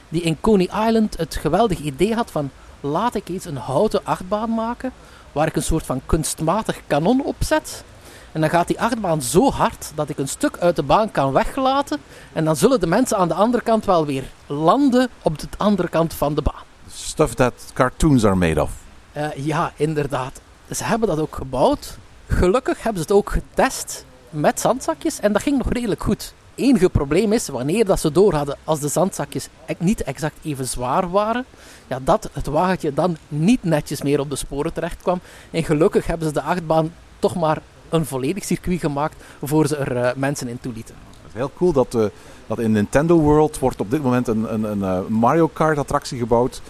[0.09, 4.53] die in Coney Island het geweldige idee had van laat ik eens een houten achtbaan
[4.53, 4.91] maken
[5.32, 7.84] waar ik een soort van kunstmatig kanon op zet.
[8.32, 11.32] En dan gaat die achtbaan zo hard dat ik een stuk uit de baan kan
[11.32, 11.99] weglaten.
[12.34, 15.88] En dan zullen de mensen aan de andere kant wel weer landen op de andere
[15.88, 16.63] kant van de baan.
[16.93, 18.71] Stuff that cartoons are made of.
[19.11, 20.41] Eh, ja, inderdaad.
[20.69, 21.97] Ze hebben dat ook gebouwd.
[22.27, 26.34] Gelukkig hebben ze het ook getest met zandzakjes en dat ging nog redelijk goed.
[26.55, 30.67] Enige probleem is, wanneer dat ze door hadden als de zandzakjes e- niet exact even
[30.67, 31.45] zwaar waren,
[31.88, 35.19] ja, dat het wagentje dan niet netjes meer op de sporen terecht kwam.
[35.51, 39.97] En gelukkig hebben ze de achtbaan toch maar een volledig circuit gemaakt voor ze er
[39.97, 40.95] eh, mensen in toelieten.
[41.21, 42.05] Het is heel cool dat, eh,
[42.47, 46.19] dat in Nintendo World wordt op dit moment een, een, een eh, Mario Kart attractie
[46.19, 46.61] gebouwd.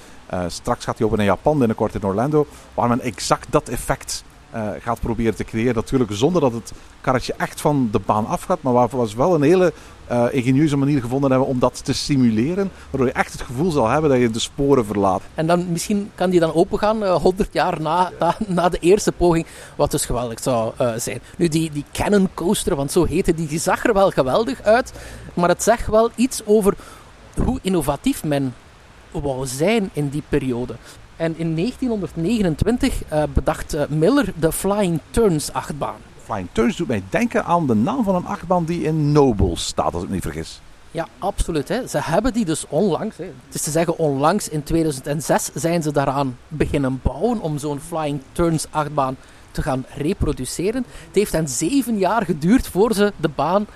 [0.47, 2.47] Straks gaat hij open in Japan, binnenkort in Orlando.
[2.73, 5.75] Waar men exact dat effect eh, gaat proberen te creëren.
[5.75, 6.71] Natuurlijk zonder dat het
[7.01, 8.61] karretje echt van de baan afgaat.
[8.61, 9.73] Maar waar we wel een hele
[10.07, 12.71] eh, ingenieuze manier gevonden hebben om dat te simuleren.
[12.89, 15.21] Waardoor je echt het gevoel zal hebben dat je de sporen verlaat.
[15.33, 18.11] En dan misschien kan die dan opengaan, eh 100 jaar na,
[18.47, 19.45] na, de eerste poging,
[19.75, 21.21] wat dus geweldig zou zijn.
[21.37, 24.93] Nu, die, die Cannon Coaster, want zo heette die, die zag er wel geweldig uit,
[25.33, 26.73] maar het zegt wel iets over
[27.43, 28.53] hoe innovatief men
[29.11, 30.75] wou zijn in die periode.
[31.21, 35.95] En in 1929 eh, bedacht eh, Miller de Flying Turns achtbaan.
[36.23, 39.93] Flying Turns doet mij denken aan de naam van een achtbaan die in Noble staat,
[39.93, 40.61] als ik me niet vergis.
[40.91, 41.67] Ja, absoluut.
[41.67, 41.87] Hè.
[41.87, 43.23] Ze hebben die dus onlangs, hè.
[43.23, 48.21] het is te zeggen onlangs, in 2006 zijn ze daaraan beginnen bouwen om zo'n Flying
[48.31, 49.17] Turns achtbaan
[49.51, 50.85] te gaan reproduceren.
[51.05, 53.67] Het heeft hen zeven jaar geduurd voor ze de baan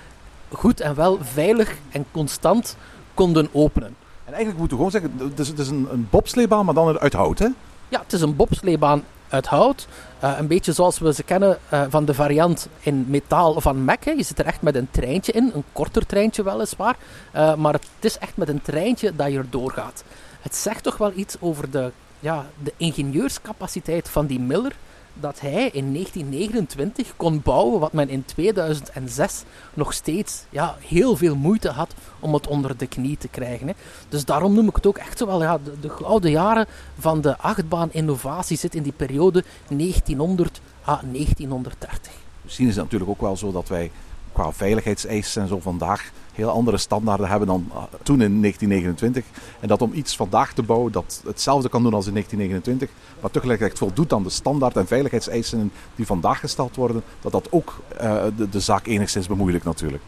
[0.52, 2.76] goed en wel veilig en constant
[3.14, 4.05] konden openen.
[4.26, 7.38] En eigenlijk moeten we gewoon zeggen, het is, een, een bobsleebaan, maar dan uit hout,
[7.38, 7.48] hè?
[7.88, 9.86] Ja, het is een bobsleebaan uit hout.
[10.18, 14.04] Eh, een beetje zoals we ze kennen eh, van de variant in metaal van Mac.
[14.04, 16.96] Je zit er echt met een treintje in, een korter treintje weliswaar.
[17.32, 20.04] Eh, maar het is echt met een treintje dat je erdoor gaat.
[20.40, 24.72] Het zegt toch wel iets over de, ja, de ingenieurscapaciteit van die Miller.
[25.20, 29.42] Dat hij in 1929 kon bouwen wat men in 2006
[29.74, 33.66] nog steeds ja, heel veel moeite had om het onder de knie te krijgen.
[33.66, 33.72] Hè.
[34.08, 36.66] Dus daarom noem ik het ook echt zo wel ja, de, de gouden jaren
[36.98, 42.12] van de achtbaan innovatie zit in die periode 1900 à 1930.
[42.42, 43.90] Misschien is het natuurlijk ook wel zo dat wij
[44.32, 49.24] qua veiligheidseisen en zo vandaag heel andere standaarden hebben dan uh, toen in 1929.
[49.60, 53.30] En dat om iets vandaag te bouwen dat hetzelfde kan doen als in 1929, maar
[53.30, 58.24] tegelijkertijd voldoet aan de standaard en veiligheidseisen die vandaag gesteld worden, dat dat ook uh,
[58.36, 60.02] de, de zaak enigszins bemoeilijkt natuurlijk.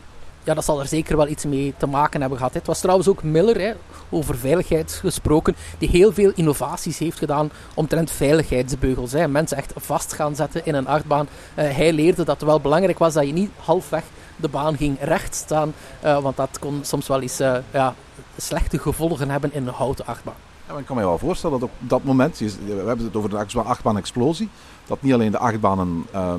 [0.49, 2.55] Ja, dat zal er zeker wel iets mee te maken hebben gehad.
[2.55, 3.73] Het was trouwens ook Miller, hè,
[4.09, 9.13] over veiligheid gesproken, die heel veel innovaties heeft gedaan omtrent veiligheidsbeugels.
[9.13, 9.29] Hè.
[9.29, 11.29] Mensen echt vast gaan zetten in een achtbaan.
[11.57, 14.05] Uh, hij leerde dat het wel belangrijk was dat je niet halfweg
[14.37, 15.75] de baan ging recht staan,
[16.05, 17.95] uh, want dat kon soms wel eens uh, ja,
[18.37, 20.35] slechte gevolgen hebben in een houten achtbaan.
[20.69, 23.61] Ja, ik kan me wel voorstellen dat op dat moment, we hebben het over de
[23.63, 24.49] achtbaan-explosie,
[24.87, 26.35] dat niet alleen de achtbanen uh,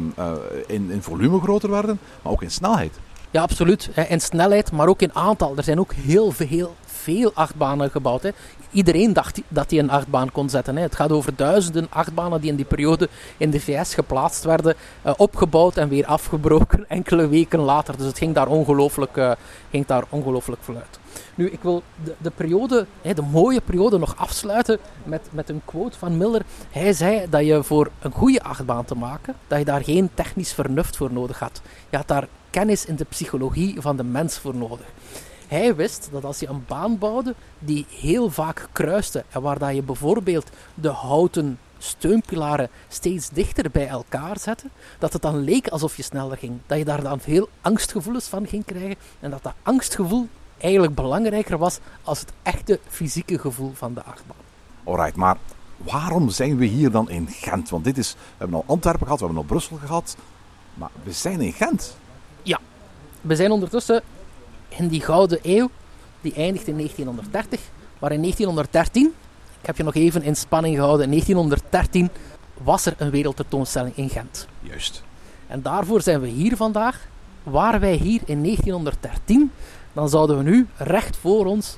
[0.68, 3.00] in, in volume groter werden, maar ook in snelheid.
[3.32, 3.90] Ja, absoluut.
[4.08, 5.54] In snelheid, maar ook in aantal.
[5.58, 8.24] Er zijn ook heel veel, veel achtbanen gebouwd.
[8.24, 8.30] Hè.
[8.72, 10.76] Iedereen dacht dat hij een achtbaan kon zetten.
[10.76, 10.82] Hè.
[10.82, 14.76] Het gaat over duizenden achtbanen die in die periode in de VS geplaatst werden,
[15.06, 17.98] uh, opgebouwd en weer afgebroken enkele weken later.
[17.98, 19.32] Dus het ging daar ongelooflijk, uh,
[19.70, 21.00] ging daar ongelooflijk voluit.
[21.36, 25.62] Nu, ik wil de, de periode, hè, de mooie periode, nog afsluiten met, met een
[25.66, 26.42] quote van Miller.
[26.72, 30.54] Hij zei dat je voor een goede achtbaan te maken, dat je daar geen technisch
[30.54, 31.62] vernuft voor nodig had.
[31.90, 34.88] Je had daar kennis in de psychologie van de mens voor nodig.
[35.48, 39.76] Hij wist dat als je een baan bouwde die heel vaak kruiste en waar dat
[39.76, 44.66] je bijvoorbeeld de houten steunpilaren steeds dichter bij elkaar zette,
[45.00, 46.60] dat het dan leek alsof je sneller ging.
[46.66, 50.28] Dat je daar dan veel angstgevoelens van ging krijgen en dat dat angstgevoel
[50.58, 54.38] eigenlijk belangrijker was als het echte fysieke gevoel van de achtbaan.
[54.84, 55.38] Alright, maar
[55.78, 57.70] waarom zijn we hier dan in Gent?
[57.70, 60.16] Want dit is, we hebben al Antwerpen gehad, we hebben al Brussel gehad,
[60.74, 61.98] maar we zijn in Gent.
[63.22, 64.02] We zijn ondertussen
[64.70, 65.70] in die gouden eeuw,
[66.22, 67.60] die eindigt in 1930.
[68.00, 69.14] Maar in 1913,
[69.60, 72.10] ik heb je nog even in spanning gehouden, in 1913
[72.64, 74.48] was er een wereldtentoonstelling in Gent.
[74.62, 75.04] Juist.
[75.48, 77.08] En daarvoor zijn we hier vandaag.
[77.44, 79.52] Waren wij hier in 1913,
[79.94, 81.78] dan zouden we nu recht voor ons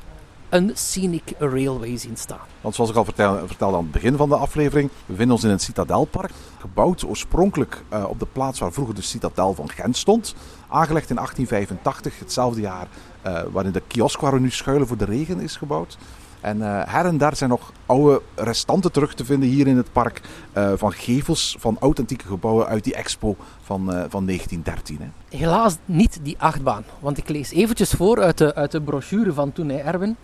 [0.52, 2.46] een scenic railway zien staan.
[2.62, 5.44] Want zoals ik al vertelde, vertelde aan het begin van de aflevering, we bevinden ons
[5.44, 6.32] in het Citadelpark.
[6.60, 10.36] Gebouwd oorspronkelijk uh, op de plaats waar vroeger de Citadel van Gent stond.
[10.68, 12.88] Aangelegd in 1885, hetzelfde jaar
[13.26, 15.98] uh, waarin de kiosk waar we nu schuilen voor de regen is gebouwd.
[16.42, 19.92] En uh, her en daar zijn nog oude restanten terug te vinden hier in het
[19.92, 20.22] park.
[20.58, 24.98] Uh, van gevels van authentieke gebouwen uit die expo van, uh, van 1913.
[25.00, 25.38] Hè.
[25.38, 26.84] Helaas niet die achtbaan.
[27.00, 30.16] Want ik lees eventjes voor uit de, uit de brochure van toen, hè, Erwin.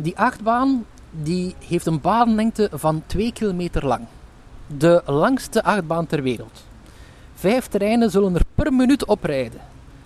[0.00, 4.06] Die achtbaan die heeft een baanlengte van 2 kilometer lang.
[4.66, 6.64] De langste achtbaan ter wereld.
[7.34, 9.60] Vijf treinen zullen er per minuut oprijden.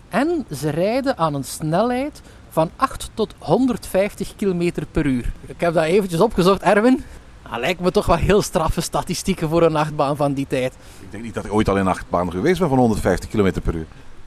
[0.08, 5.32] En ze rijden aan een snelheid van 8 tot 150 km per uur.
[5.46, 7.04] Ik heb dat eventjes opgezocht, Erwin.
[7.50, 10.72] Dat lijkt me toch wel heel straffe statistieken voor een achtbaan van die tijd.
[11.00, 13.60] Ik denk niet dat ik ooit al in een achtbaan geweest ben van 150 km
[13.62, 13.86] per uur.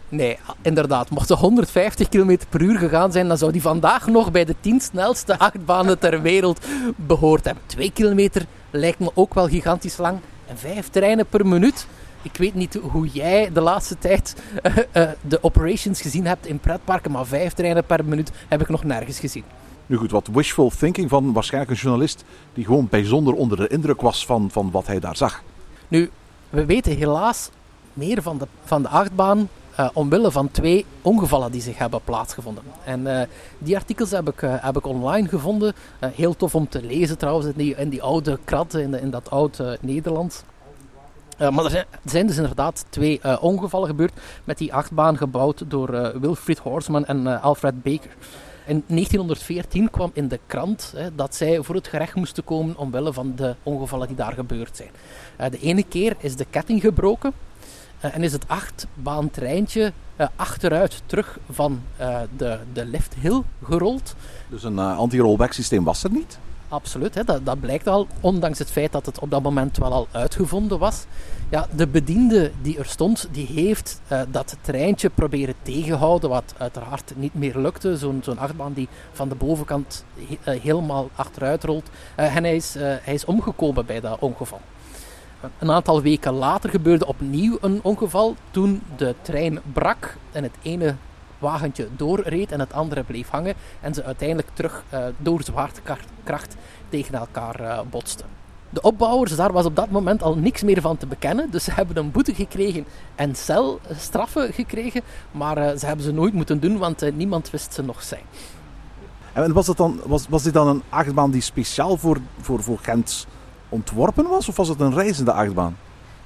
[0.09, 1.09] Nee, inderdaad.
[1.09, 4.55] Mocht ze 150 km per uur gegaan zijn, dan zou die vandaag nog bij de
[4.59, 7.63] 10 snelste achtbanen ter wereld behoord hebben.
[7.65, 10.19] 2 kilometer lijkt me ook wel gigantisch lang.
[10.47, 11.87] En 5 treinen per minuut.
[12.21, 16.59] Ik weet niet hoe jij de laatste tijd eh, eh, de operations gezien hebt in
[16.59, 19.43] pretparken, maar 5 treinen per minuut heb ik nog nergens gezien.
[19.85, 24.01] Nu goed, wat wishful thinking van waarschijnlijk een journalist die gewoon bijzonder onder de indruk
[24.01, 25.43] was van, van wat hij daar zag.
[25.87, 26.09] Nu,
[26.49, 27.49] we weten helaas
[27.93, 32.63] meer van de, van de achtbaan eh, omwille van twee ongevallen die zich hebben plaatsgevonden.
[32.83, 35.73] En eh, die artikels heb ik, eh, heb ik online gevonden.
[35.99, 39.29] Heel tof om te lezen trouwens in die, in die oude kratten, in, in dat
[39.31, 40.43] oud eh, Nederlands.
[41.37, 44.13] Maar er zijn, er zijn dus inderdaad twee ongevallen gebeurd
[44.43, 48.11] met die achtbaan gebouwd door Wilfried Horseman en Alfred Baker.
[48.65, 53.13] In 1914 kwam in de krant hè, dat zij voor het gerecht moesten komen omwille
[53.13, 55.51] van de ongevallen die daar gebeurd zijn.
[55.51, 57.33] De ene keer is de ketting gebroken
[58.13, 64.15] en is het achtbaantreintje eh, achteruit terug van eh, de, de lift hill gerold.
[64.49, 66.37] Dus een eh, anti-rollback systeem was er niet.
[66.67, 69.91] Absoluut, hè, dat, dat blijkt al, ondanks het feit dat het op dat moment wel
[69.93, 71.05] al uitgevonden was.
[71.49, 77.11] Ja, de bediende die er stond, die heeft eh, dat treintje proberen tegenhouden, wat uiteraard
[77.15, 77.97] niet meer lukte.
[77.97, 81.89] Zo'n zo'n achtbaan die van de bovenkant he- eh, helemaal achteruit rolt.
[82.15, 84.61] Eh, en hij is, eh, hij is omgekomen bij dat ongeval.
[85.59, 90.95] Een aantal weken later gebeurde opnieuw een ongeval toen de trein brak en het ene
[91.39, 96.55] wagentje doorreed en het andere bleef hangen en ze uiteindelijk terug eh, door zwaartekracht
[96.89, 98.25] tegen elkaar eh, botsten.
[98.69, 101.71] De opbouwers, daar was op dat moment al niks meer van te bekennen, dus ze
[101.71, 102.85] hebben een boete gekregen
[103.15, 107.81] en celstraffen gekregen, maar eh, ze hebben ze nooit moeten doen, want niemand wist ze
[107.83, 108.23] nog zijn.
[109.33, 112.77] En was, het dan, was, was dit dan een achtbaan die speciaal voor, voor, voor
[112.81, 113.27] Gent
[113.69, 114.49] ontworpen was?
[114.49, 115.77] Of was het een reizende achtbaan?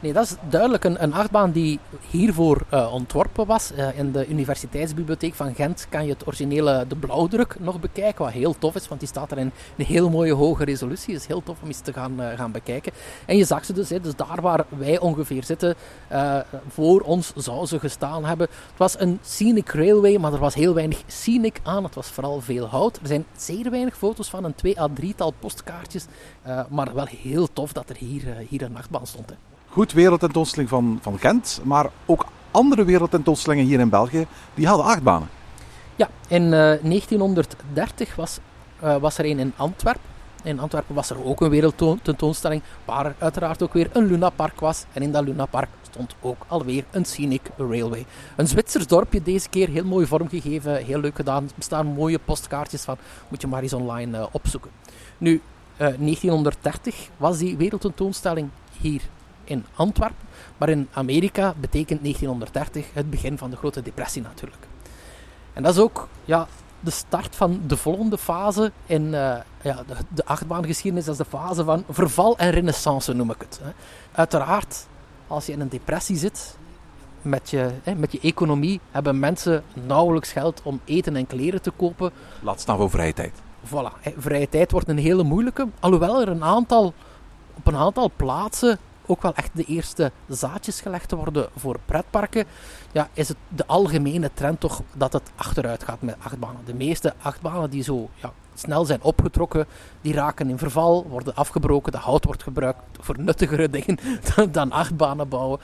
[0.02, 1.80] Nee, dat is duidelijk een, een achtbaan die
[2.10, 3.72] hiervoor eh, ontworpen was.
[3.72, 8.34] Eh, in de Universiteitsbibliotheek van Gent kan je het originele De Blauwdruk nog bekijken, wat
[8.34, 11.16] heel tof is, want die staat er in een heel mooie hoge resolutie.
[11.16, 12.92] is heel tof om eens te gaan, eh, gaan bekijken.
[13.26, 15.76] En je zag ze dus, hè, dus daar waar wij ongeveer zitten,
[16.68, 18.48] voor ons zou ze gestaan hebben.
[18.50, 21.84] Het was een scenic railway, maar er was heel weinig scenic aan.
[21.84, 23.00] Het was vooral veel hout.
[23.02, 26.06] Er zijn zeer weinig foto's van, een twee à drietal postkaartjes.
[26.70, 29.30] maar wel heel tof dat er hier, hier een achtbaan stond.
[29.30, 29.49] Hè.
[29.72, 35.30] Goed, wereldtentoonstelling van, van Gent, maar ook andere wereldtentoonstellingen hier in België, die hadden achtbanen.
[35.96, 38.40] Ja, in eh, 1930 was,
[38.80, 40.10] eh, was er een in Antwerpen.
[40.44, 44.86] In Antwerpen was er ook een wereldtentoonstelling, waar er uiteraard ook weer een lunapark was.
[44.94, 48.06] En in dat lunapark stond ook alweer een scenic railway.
[48.36, 51.44] Een Zwitsers dorpje deze keer, heel mooi vormgegeven, heel leuk gedaan.
[51.44, 52.98] Er bestaan mooie postkaartjes van,
[53.28, 54.72] moet je maar eens online eh, opzoeken.
[55.18, 55.42] Nu,
[55.78, 58.50] eh, 1930 was die wereldtentoonstelling
[58.80, 59.02] hier
[59.50, 60.28] in Antwerpen.
[60.58, 64.68] Maar in Amerika betekent 1930 het begin van de Grote Depressie natuurlijk.
[65.54, 66.48] En dat is ook ja,
[66.80, 71.06] de start van de volgende fase in eh, ja, de, de achtbaangeschiedenis.
[71.06, 73.60] Dat is de fase van verval en renaissance, noem ik het.
[73.64, 73.70] Hè.
[74.12, 74.88] Uiteraard,
[75.28, 76.58] als je in een depressie zit,
[77.22, 81.72] met je, hè, met je economie, hebben mensen nauwelijks geld om eten en kleren te
[81.72, 82.12] kopen.
[82.42, 83.34] Laat staan voor vrije tijd.
[83.66, 85.68] Voilà, hè, vrije tijd wordt een hele moeilijke.
[85.80, 86.94] Alhoewel er een aantal,
[87.54, 88.80] op een aantal plaatsen
[89.10, 92.46] ook wel echt de eerste zaadjes gelegd worden voor pretparken,
[92.92, 96.62] ja, is het de algemene trend toch dat het achteruit gaat met achtbanen.
[96.66, 99.66] De meeste achtbanen die zo ja, snel zijn opgetrokken,
[100.02, 104.00] die raken in verval, worden afgebroken, de hout wordt gebruikt voor nuttigere dingen
[104.52, 105.60] dan- achtbanen bouwen.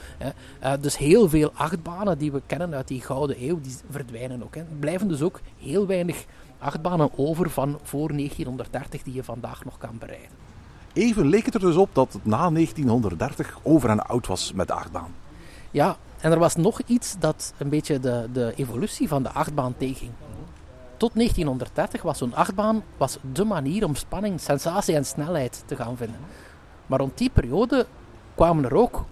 [0.59, 4.55] Eh, dus heel veel achtbanen die we kennen uit die gouden eeuw, die verdwijnen ook.
[4.55, 6.25] Er blijven dus ook heel weinig
[6.59, 10.44] achtbanen over van voor 1930 die je vandaag nog kan bereiden.
[10.95, 14.67] Even leek het er dus op dat het na 1930 over en oud was met
[14.67, 15.15] de achtbaan.
[15.71, 19.73] Ja, en er was nog iets dat een beetje de, de evolutie van de achtbaan
[19.77, 20.11] tegenging.
[20.97, 25.97] Tot 1930 was zo'n achtbaan was de manier om spanning, sensatie en snelheid te gaan
[25.97, 26.19] vinden.
[26.85, 27.85] Maar rond die periode
[28.35, 29.05] kwamen er ook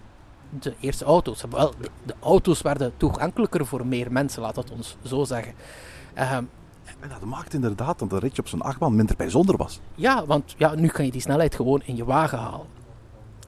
[0.60, 1.44] de eerste auto's.
[1.50, 1.74] Wel,
[2.06, 5.54] de, auto's werden toegankelijker voor meer mensen, laat het ons zo zeggen.
[6.14, 6.44] Ehm,
[7.04, 9.80] En dat maakt inderdaad dat een ritje op zo'n achtbaan minder bijzonder was.
[9.94, 12.66] Ja, want ja, nu kan je die snelheid gewoon in je wagen halen.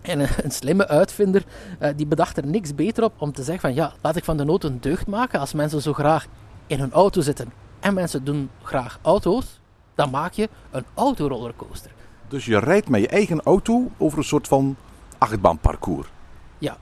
[0.00, 1.44] En een, een slimme uitvinder
[1.78, 4.36] eh, die bedacht er niks beter op om te zeggen van ja, laat ik van
[4.36, 5.40] de nood een deugd maken.
[5.40, 6.26] Als mensen zo graag
[6.66, 9.60] in een auto zitten en mensen doen graag auto's,
[9.94, 11.90] dan maak je een autorollercoaster.
[12.28, 14.76] Dus je rijdt met je eigen auto over een soort van
[15.18, 16.08] achtbaanparcours.
[16.58, 16.76] Ja,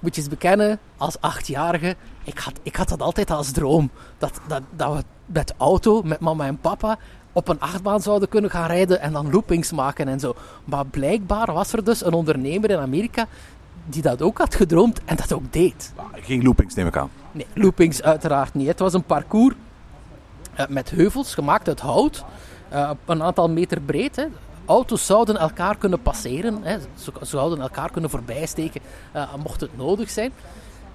[0.00, 3.90] moet je eens bekennen, als achtjarige, ik had, ik had dat altijd als droom.
[4.18, 6.98] Dat, dat, dat we met auto, met mama en papa,
[7.32, 10.34] op een achtbaan zouden kunnen gaan rijden en dan loopings maken en zo.
[10.64, 13.26] Maar blijkbaar was er dus een ondernemer in Amerika
[13.86, 15.92] die dat ook had gedroomd en dat ook deed.
[16.12, 17.10] Geen loopings neem ik aan.
[17.32, 18.66] Nee, loopings uiteraard niet.
[18.66, 19.54] Het was een parcours
[20.54, 22.24] eh, met heuvels gemaakt uit hout,
[22.68, 24.16] eh, een aantal meter breed.
[24.16, 24.24] Hè.
[24.70, 26.78] Auto's zouden elkaar kunnen passeren, hè.
[26.94, 28.80] Ze zouden elkaar kunnen voorbijsteken
[29.16, 30.32] uh, mocht het nodig zijn.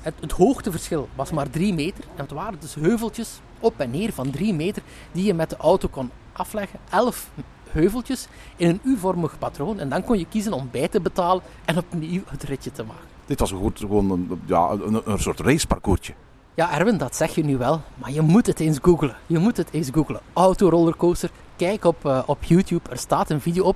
[0.02, 4.14] Het, het, hoogteverschil was maar 3 meter en het waren dus heuveltjes op en neer
[4.14, 6.80] van 3 meter die je met de auto kon afleggen.
[6.90, 7.30] 11
[7.70, 11.78] heuveltjes in een U-vormig patroon en dan kon je kiezen om bij te betalen en
[11.78, 13.08] opnieuw het ritje te maken.
[13.26, 16.14] Dit was gewoon, gewoon een, ja, een, een soort raceparcoursje.
[16.54, 19.16] Ja, Erwin, dat zeg je nu wel, maar je moet het eens googlen.
[19.28, 20.20] Je moet het eens googlen.
[20.34, 21.30] Autorollercoaster.
[21.56, 23.76] Kijk op, uh, op YouTube, er staat een video op.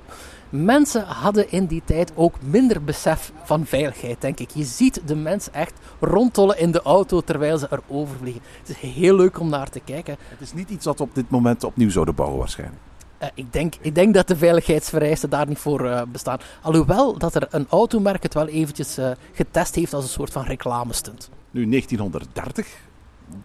[0.50, 4.50] Mensen hadden in die tijd ook minder besef van veiligheid, denk ik.
[4.50, 8.42] Je ziet de mens echt rondtollen in de auto terwijl ze er overvliegen.
[8.60, 10.18] Het is heel leuk om naar te kijken.
[10.20, 12.82] Het is niet iets we op dit moment opnieuw zouden bouwen, waarschijnlijk.
[13.22, 16.40] Uh, ik, denk, ik denk dat de veiligheidsvereisten daar niet voor uh, bestaan.
[16.62, 20.44] Alhoewel dat er een automerk het wel eventjes uh, getest heeft als een soort van
[20.44, 21.30] reclamestunt.
[21.52, 22.68] Nu 1930,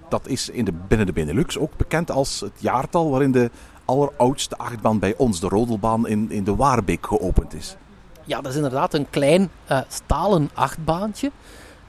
[0.09, 3.51] dat is in de, binnen de Benelux ook bekend als het jaartal waarin de
[3.85, 7.77] alleroudste achtbaan bij ons, de Rodelbaan in, in de Waarbeek, geopend is.
[8.25, 9.51] Ja, dat is inderdaad een klein
[9.89, 11.31] stalen achtbaantje.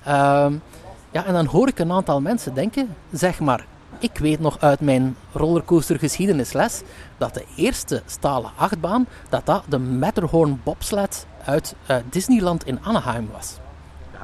[0.03, 0.53] Ehm,
[1.11, 3.65] ja, en dan hoor ik een aantal mensen denken, zeg maar,
[3.99, 6.81] ik weet nog uit mijn rollercoaster geschiedenisles
[7.17, 13.29] dat de eerste stalen achtbaan dat dat de Matterhorn bobsled uit uh, Disneyland in Anaheim
[13.33, 13.57] was.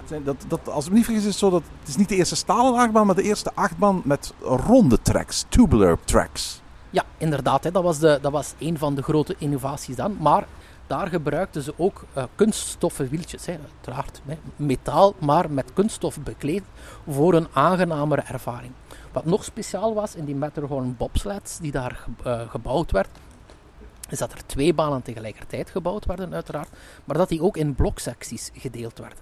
[0.09, 2.09] Ja, dat, dat, als ik me niet vergis is het zo dat het is niet
[2.09, 6.61] de eerste stalen achtbaan, maar de eerste achtbaan met ronde tracks, tubular tracks.
[6.92, 7.64] Ja, inderdaad.
[7.64, 10.18] Hè, dat, was de, dat was een van de grote innovaties dan.
[10.20, 10.46] Maar
[10.88, 13.46] daar gebruikten ze ook uh, kunststoffen wieltjes.
[13.46, 16.64] Hè, uiteraard hè, metaal, maar met kunststof bekleed
[17.10, 18.72] voor een aangenamere ervaring.
[19.12, 23.10] Wat nog speciaal was in die Matterhorn bobsleds die daar uh, gebouwd werd,
[24.10, 26.70] is dat er twee banen tegelijkertijd gebouwd werden, uiteraard,
[27.06, 29.18] maar dat die ook in bloksecties gedeeld werden.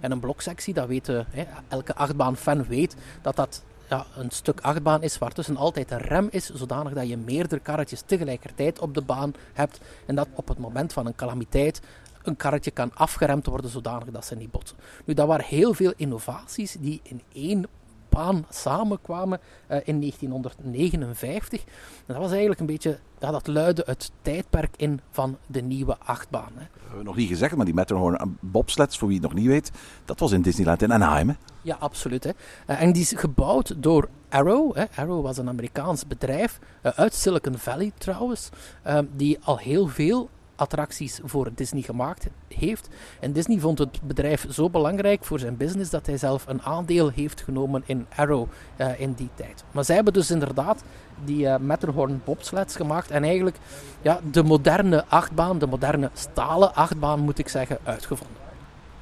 [0.00, 5.02] En een bloksectie, dat weten, hè, elke achtbaan-fan weet dat dat ja, een stuk achtbaan
[5.02, 9.02] is waar tussen altijd een rem is, zodanig dat je meerdere karretjes tegelijkertijd op de
[9.02, 11.80] baan hebt en dat op het moment van een calamiteit
[12.22, 14.76] een karretje kan afgeremd worden zodanig dat ze niet botsen.
[15.04, 17.66] Nu, dat waren heel veel innovaties die in één
[18.16, 19.40] baan samenkwamen
[19.70, 21.60] uh, in 1959.
[21.60, 21.66] En
[22.06, 26.52] dat was eigenlijk een beetje, ja, dat luidde het tijdperk in van de nieuwe achtbaan.
[26.54, 26.64] Hè.
[26.72, 29.70] We hebben nog niet gezegd, maar die Matterhorn bobsleds, voor wie het nog niet weet,
[30.04, 31.28] dat was in Disneyland in Anaheim.
[31.28, 31.34] Hè?
[31.62, 32.24] Ja, absoluut.
[32.24, 32.30] Hè.
[32.66, 34.76] Uh, en die is gebouwd door Arrow.
[34.76, 34.84] Hè.
[34.94, 38.48] Arrow was een Amerikaans bedrijf, uit Silicon Valley trouwens,
[39.16, 42.88] die al heel veel attracties voor Disney gemaakt heeft.
[43.20, 47.10] En Disney vond het bedrijf zo belangrijk voor zijn business dat hij zelf een aandeel
[47.10, 48.46] heeft genomen in Arrow
[48.76, 49.64] uh, in die tijd.
[49.70, 50.82] Maar zij hebben dus inderdaad
[51.24, 53.56] die uh, Matterhorn bobsleds gemaakt en eigenlijk
[54.02, 58.36] ja, de moderne achtbaan, de moderne stalen achtbaan moet ik zeggen, uitgevonden.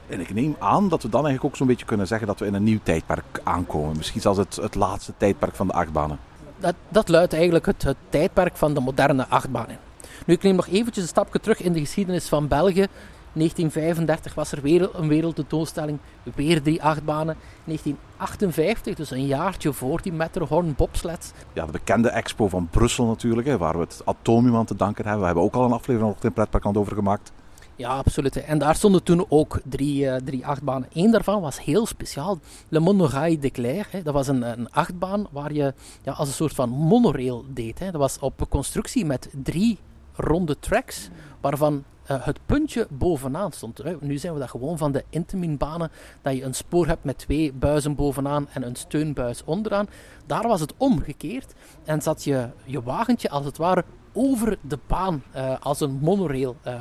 [0.09, 2.47] En ik neem aan dat we dan eigenlijk ook zo'n beetje kunnen zeggen dat we
[2.47, 3.97] in een nieuw tijdperk aankomen.
[3.97, 6.19] Misschien zelfs het, het laatste tijdperk van de achtbanen.
[6.59, 9.79] Dat, dat luidt eigenlijk het, het tijdperk van de moderne achtbaan in.
[10.25, 12.87] Nu, ik neem nog eventjes een stapje terug in de geschiedenis van België.
[13.33, 15.99] 1935 was er weer een wereldtentoonstelling,
[16.35, 17.37] weer drie achtbanen.
[17.65, 21.33] 1958, dus een jaartje voor die Matterhorn bobsleds.
[21.53, 25.05] Ja, de bekende expo van Brussel natuurlijk, hè, waar we het atomium aan te danken
[25.05, 25.21] hebben.
[25.21, 27.33] We hebben ook al een aflevering in Pretparkland over gemaakt.
[27.77, 28.37] Ja, absoluut.
[28.37, 30.89] En daar stonden toen ook drie, uh, drie achtbanen.
[30.93, 32.39] Eén daarvan was heel speciaal.
[32.69, 33.89] Le Monorail de Claire.
[33.91, 34.03] Hè.
[34.03, 37.79] Dat was een, een achtbaan waar je ja, als een soort van monorail deed.
[37.79, 37.91] Hè.
[37.91, 39.79] Dat was op constructie met drie
[40.15, 41.09] ronde tracks,
[41.41, 44.01] waarvan uh, het puntje bovenaan stond.
[44.01, 45.91] Nu zijn we dat gewoon van de Intamin-banen,
[46.23, 49.89] dat je een spoor hebt met twee buizen bovenaan en een steunbuis onderaan.
[50.27, 51.53] Daar was het omgekeerd
[51.85, 56.57] en zat je, je wagentje als het ware over de baan uh, als een monorail.
[56.67, 56.81] Uh,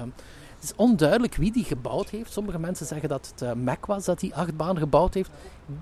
[0.56, 2.32] het is onduidelijk wie die gebouwd heeft.
[2.32, 5.32] Sommige mensen zeggen dat het Mac was dat die achtbaan gebouwd heeft.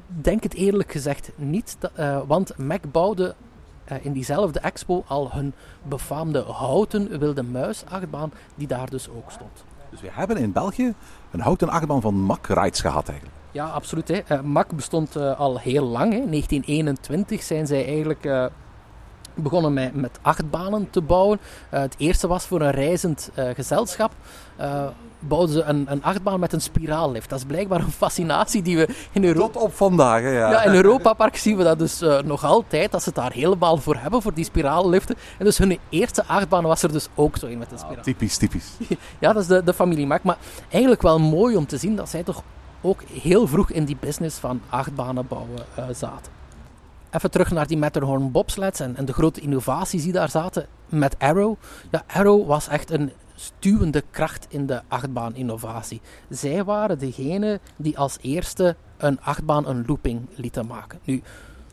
[0.07, 1.77] Denk het eerlijk gezegd niet,
[2.27, 3.35] want Mac bouwde
[4.01, 9.63] in diezelfde expo al hun befaamde houten wilde muis achtbaan, die daar dus ook stond.
[9.89, 10.93] Dus we hebben in België
[11.31, 13.37] een houten achtbaan van Mack Rides gehad eigenlijk.
[13.51, 14.07] Ja, absoluut.
[14.07, 14.21] Hè.
[14.31, 16.13] Uh, Mack bestond uh, al heel lang.
[16.13, 18.49] In 1921 zijn zij eigenlijk
[19.33, 21.39] begonnen met, met achtbanen te bouwen.
[21.69, 24.11] het eerste was voor een reizend gezelschap
[25.21, 27.29] bouwden ze een, een achtbaan met een spiraallift.
[27.29, 29.53] Dat is blijkbaar een fascinatie die we in Europa...
[29.53, 30.29] Tot op vandaag, ja.
[30.29, 33.31] ja in Europa Park zien we dat dus uh, nog altijd, dat ze het daar
[33.31, 35.15] helemaal voor hebben, voor die spiraalliften.
[35.37, 37.97] En dus hun eerste achtbaan was er dus ook zo in met een spiraal.
[37.97, 38.71] Ah, typisch, typisch.
[39.19, 40.23] ja, dat is de, de familie Mac.
[40.23, 40.37] Maar
[40.69, 42.43] eigenlijk wel mooi om te zien dat zij toch
[42.81, 46.31] ook heel vroeg in die business van achtbanen bouwen uh, zaten.
[47.11, 51.15] even terug naar die Matterhorn bobsleds en, en de grote innovaties die daar zaten met
[51.19, 51.55] Arrow.
[51.91, 53.11] Ja, Arrow was echt een
[53.41, 56.01] stuwende kracht in de achtbaan-innovatie.
[56.29, 60.99] Zij waren degene die als eerste een achtbaan een looping lieten maken.
[61.03, 61.21] Nu,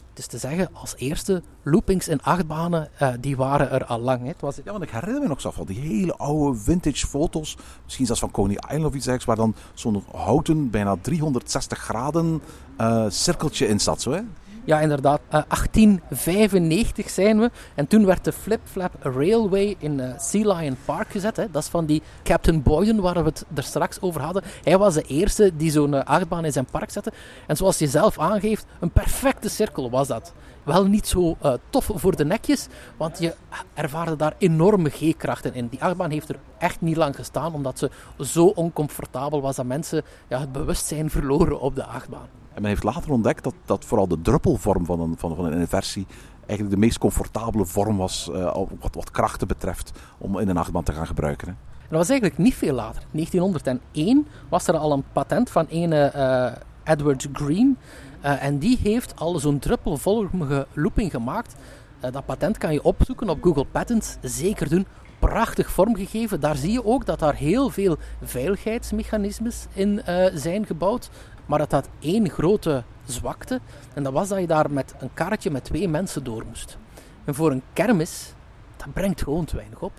[0.08, 4.26] het is te zeggen, als eerste loopings in achtbanen, eh, die waren er al lang.
[4.26, 7.56] Het was, Ja, want ik herinner me nog zo van die hele oude vintage foto's.
[7.84, 9.24] Misschien zelfs van Coney Island of iets dergelijks.
[9.24, 12.42] Waar dan zo'n houten, bijna 360 graden
[12.76, 14.02] eh, cirkeltje in zat.
[14.02, 14.20] Zo, hè?
[14.68, 15.20] Ja, inderdaad.
[15.28, 17.50] Eh, 1895 zijn we.
[17.74, 21.36] En toen werd de Flip Flap Railway in eh, Sea Lion Park gezet.
[21.36, 21.50] Hè.
[21.50, 24.42] Dat is van die Captain Boyden waar we het er straks over hadden.
[24.62, 27.12] Hij was de eerste die zo'n eh, achtbaan in zijn park zette.
[27.46, 30.32] En zoals je zelf aangeeft, een perfecte cirkel was dat.
[30.62, 32.66] Wel niet zo eh, tof voor de nekjes,
[32.96, 33.34] want je
[33.74, 35.68] ervaarde daar enorme G-krachten in.
[35.68, 40.02] Die achtbaan heeft er echt niet lang gestaan, omdat ze zo oncomfortabel was dat mensen
[40.28, 42.28] ja, het bewustzijn verloren op de achtbaan.
[42.58, 45.58] En men heeft later ontdekt dat, dat vooral de druppelvorm van een, van, van een
[45.58, 46.06] inversie
[46.46, 50.82] eigenlijk de meest comfortabele vorm was eh, wat, wat krachten betreft om in een achtbaan
[50.82, 51.56] te gaan gebruiken.
[51.88, 53.02] Dat was eigenlijk niet veel later.
[53.10, 57.76] 1901 was er al een patent van ene eh, Edward Green.
[58.20, 61.54] Eh, en die heeft al zo'n druppelvormige looping gemaakt.
[62.00, 64.16] Dat patent kan je opzoeken op Google Patents.
[64.22, 64.86] Zeker doen.
[65.18, 66.40] Prachtig vormgegeven.
[66.40, 70.02] Daar zie je ook dat daar heel veel veiligheidsmechanismes in
[70.34, 71.10] zijn gebouwd.
[71.48, 73.60] Maar dat had één grote zwakte.
[73.94, 76.78] En dat was dat je daar met een karretje met twee mensen door moest.
[77.24, 78.32] En voor een kermis,
[78.76, 79.92] dat brengt gewoon te weinig op.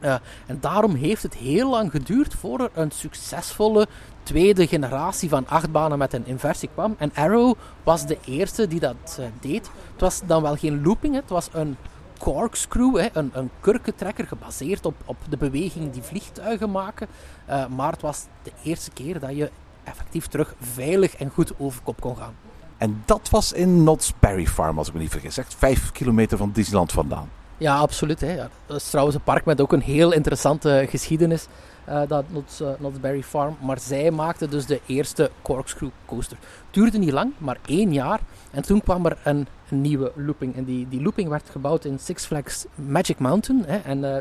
[0.00, 0.14] Uh,
[0.46, 3.86] en daarom heeft het heel lang geduurd voor er een succesvolle
[4.22, 6.94] tweede generatie van achtbanen met een inversie kwam.
[6.98, 9.70] En Arrow was de eerste die dat uh, deed.
[9.92, 11.76] Het was dan wel geen looping, het was een
[12.18, 17.08] corkscrew, hè, een, een kurkentrekker gebaseerd op, op de beweging die vliegtuigen maken.
[17.48, 19.50] Uh, maar het was de eerste keer dat je
[19.86, 22.34] effectief terug veilig en goed over kop kon gaan.
[22.76, 25.38] En dat was in Knott's Berry Farm, als ik me niet vergis.
[25.38, 27.28] Echt vijf kilometer van Disneyland vandaan.
[27.58, 28.20] Ja, absoluut.
[28.20, 28.36] Hè.
[28.66, 31.46] Dat is trouwens een park met ook een heel interessante geschiedenis.
[31.88, 33.56] Uh, dat Knott's, uh, Knott's Berry Farm.
[33.60, 36.36] Maar zij maakten dus de eerste corkscrew coaster.
[36.70, 38.20] Duurde niet lang, maar één jaar.
[38.50, 40.56] En toen kwam er een, een nieuwe looping.
[40.56, 43.64] En die, die looping werd gebouwd in Six Flags Magic Mountain.
[43.66, 43.76] Hè.
[43.76, 44.16] En uh,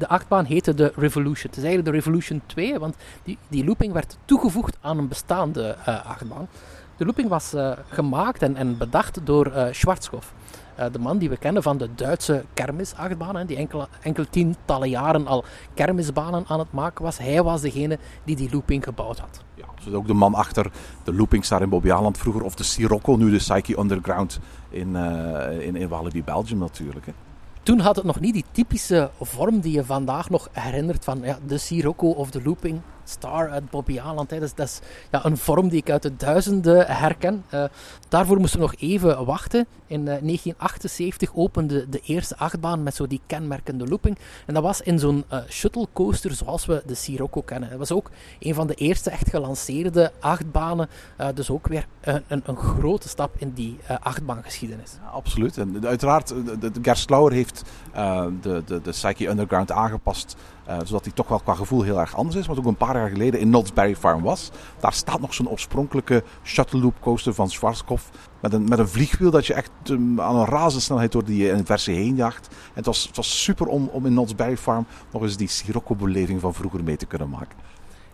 [0.00, 1.50] de achtbaan heette de Revolution.
[1.50, 5.76] Het is eigenlijk de Revolution 2, want die, die looping werd toegevoegd aan een bestaande
[5.84, 6.48] achtbaan.
[6.96, 7.54] De looping was
[7.88, 10.32] gemaakt en, en bedacht door Schwarzkopf.
[10.80, 15.44] Uh, de man die we kennen van de Duitse kermisachtbaan, die enkele, tientallen jaren al
[15.74, 17.18] kermisbanen aan het maken was.
[17.18, 19.44] Hij was degene die die looping gebouwd had.
[19.54, 20.70] Ja, dus ook de man achter
[21.04, 24.40] de loopings daar in Bobbejaanland vroeger, of de Sirocco, nu de Psyche Underground
[24.70, 27.06] in, uh, in, Belgium natuurlijk.
[27.62, 31.38] Toen had het nog niet die typische vorm die je vandaag nog herinnert van ja,
[31.46, 32.80] de Sirocco of de looping.
[33.10, 34.28] Star uit Bobbejaanland.
[34.28, 34.80] Dat is, dat is
[35.10, 37.44] ja, een vorm die ik uit de duizenden herken.
[37.54, 37.64] Uh,
[38.08, 39.66] daarvoor moesten we nog even wachten.
[39.86, 44.18] In uh, 1978 opende de eerste achtbaan met zo die kenmerkende looping.
[44.46, 47.70] En dat was in zo'n uh, shuttlecoaster zoals we de Sirocco kennen.
[47.70, 50.88] Dat was ook een van de eerste echt gelanceerde achtbanen.
[51.34, 54.98] Dus ook weer een, een, een, grote stap in die achtbaangeschiedenis.
[55.02, 55.58] Ja, absoluut.
[55.58, 57.62] En uiteraard, de, de heeft
[58.40, 60.36] de, de, de Psyche Underground aangepast.
[60.70, 62.46] Uh, zodat hij toch wel qua gevoel heel erg anders is.
[62.46, 64.50] Wat ook een paar jaar geleden in Knott's Farm was.
[64.80, 68.10] Daar staat nog zo'n oorspronkelijke shuttle loop coaster van Schwarzkopf.
[68.40, 71.94] Met een, met een vliegwiel dat je echt um, aan een razendsnelheid door die inversie
[71.94, 72.46] heen jaagt.
[72.48, 76.40] En het was, het was super om, om in Knott's Farm nog eens die Sirocco-beleving
[76.40, 77.58] van vroeger mee te kunnen maken.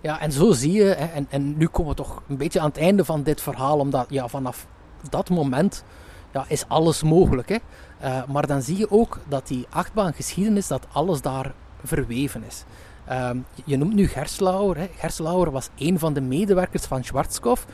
[0.01, 2.79] Ja, en zo zie je, en, en nu komen we toch een beetje aan het
[2.79, 3.79] einde van dit verhaal.
[3.79, 4.67] Omdat ja, vanaf
[5.11, 5.85] dat moment
[6.33, 7.49] ja, is alles mogelijk.
[7.49, 7.57] Hè.
[8.03, 11.55] Uh, maar dan zie je ook dat die achtbaangeschiedenis, dat alles daar
[11.85, 12.65] verweven is.
[13.11, 14.77] Um, je noemt nu Gerslauer.
[14.77, 14.89] Hè.
[14.97, 17.67] Gerslauer was een van de medewerkers van Schwarzkopf.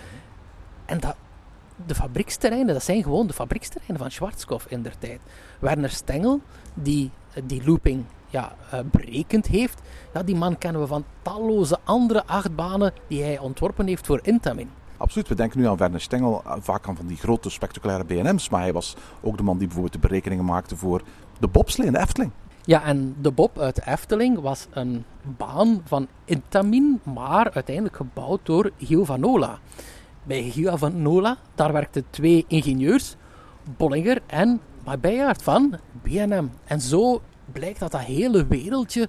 [0.84, 1.16] En dat,
[1.86, 5.20] de fabrieksterreinen, dat zijn gewoon de fabrieksterreinen van Schwarzkopf in der tijd.
[5.58, 6.40] Werner Stengel,
[6.74, 7.10] die
[7.44, 9.80] die looping ja, uh, berekend heeft,
[10.14, 14.70] ja, die man kennen we van talloze andere achtbanen die hij ontworpen heeft voor Intamin.
[14.96, 18.60] Absoluut, we denken nu aan Werner Stengel, vaak aan van die grote spectaculaire BNM's, maar
[18.60, 21.02] hij was ook de man die bijvoorbeeld de berekeningen maakte voor
[21.38, 22.30] de bobslee in de Efteling.
[22.64, 28.46] Ja, en de Bob uit de Efteling was een baan van Intamin, maar uiteindelijk gebouwd
[28.46, 29.58] door Gio van Nola.
[30.22, 33.16] Bij Gio van Nola, daar werkten twee ingenieurs,
[33.76, 34.60] Bollinger en
[35.00, 36.50] Bijaard van BNM.
[36.64, 39.08] En zo blijkt dat dat hele wereldje,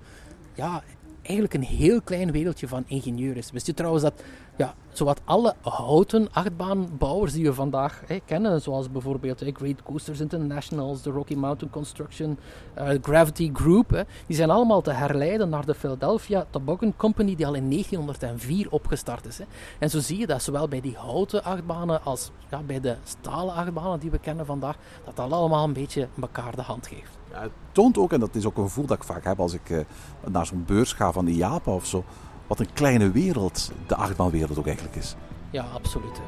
[0.53, 0.83] ja,
[1.23, 3.51] eigenlijk een heel klein wereldje van ingenieurs is.
[3.51, 4.13] Wist je trouwens dat
[4.57, 11.09] ja, zowat alle houten achtbaanbouwers die we vandaag kennen, zoals bijvoorbeeld Great Coasters Internationals, de
[11.09, 12.37] Rocky Mountain Construction,
[12.77, 17.53] uh, Gravity Group, die zijn allemaal te herleiden naar de Philadelphia Toboggan Company die al
[17.53, 19.39] in 1904 opgestart is.
[19.79, 23.53] En zo zie je dat zowel bij die houten achtbanen als ja, bij de stalen
[23.53, 27.22] achtbanen die we kennen vandaag, dat dat allemaal een beetje elkaar de hand geeft.
[27.33, 29.69] Het toont ook, en dat is ook een gevoel dat ik vaak heb als ik
[29.69, 29.79] uh,
[30.27, 32.03] naar zo'n beurs ga van de IAPA of zo,
[32.47, 35.15] wat een kleine wereld de achtbaanwereld ook eigenlijk is.
[35.49, 36.21] Ja, absoluut.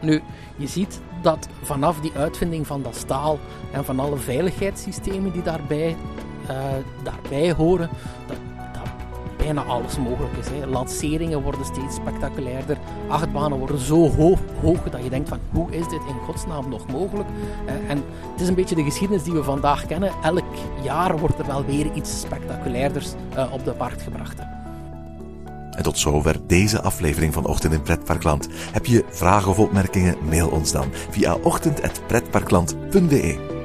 [0.00, 0.22] Nu,
[0.56, 3.38] je ziet dat vanaf die uitvinding van dat staal
[3.72, 5.96] en van alle veiligheidssystemen die daarbij,
[6.50, 6.64] uh,
[7.02, 7.88] daarbij horen,
[8.26, 8.36] dat,
[9.46, 10.48] bijna alles mogelijk is.
[10.48, 10.66] Hè.
[10.66, 12.78] Lanceringen worden steeds spectaculairder,
[13.08, 16.86] achtbanen worden zo hoog, hoog dat je denkt van hoe is dit in godsnaam nog
[16.86, 17.28] mogelijk?
[17.66, 20.12] Uh, en het is een beetje de geschiedenis die we vandaag kennen.
[20.22, 20.44] Elk
[20.82, 24.38] jaar wordt er wel weer iets spectaculairders uh, op de markt gebracht.
[25.70, 28.48] En tot zover deze aflevering van Ochtend in Pretparkland.
[28.72, 30.16] Heb je vragen of opmerkingen?
[30.28, 33.64] Mail ons dan via ochtend.pretparkland.be.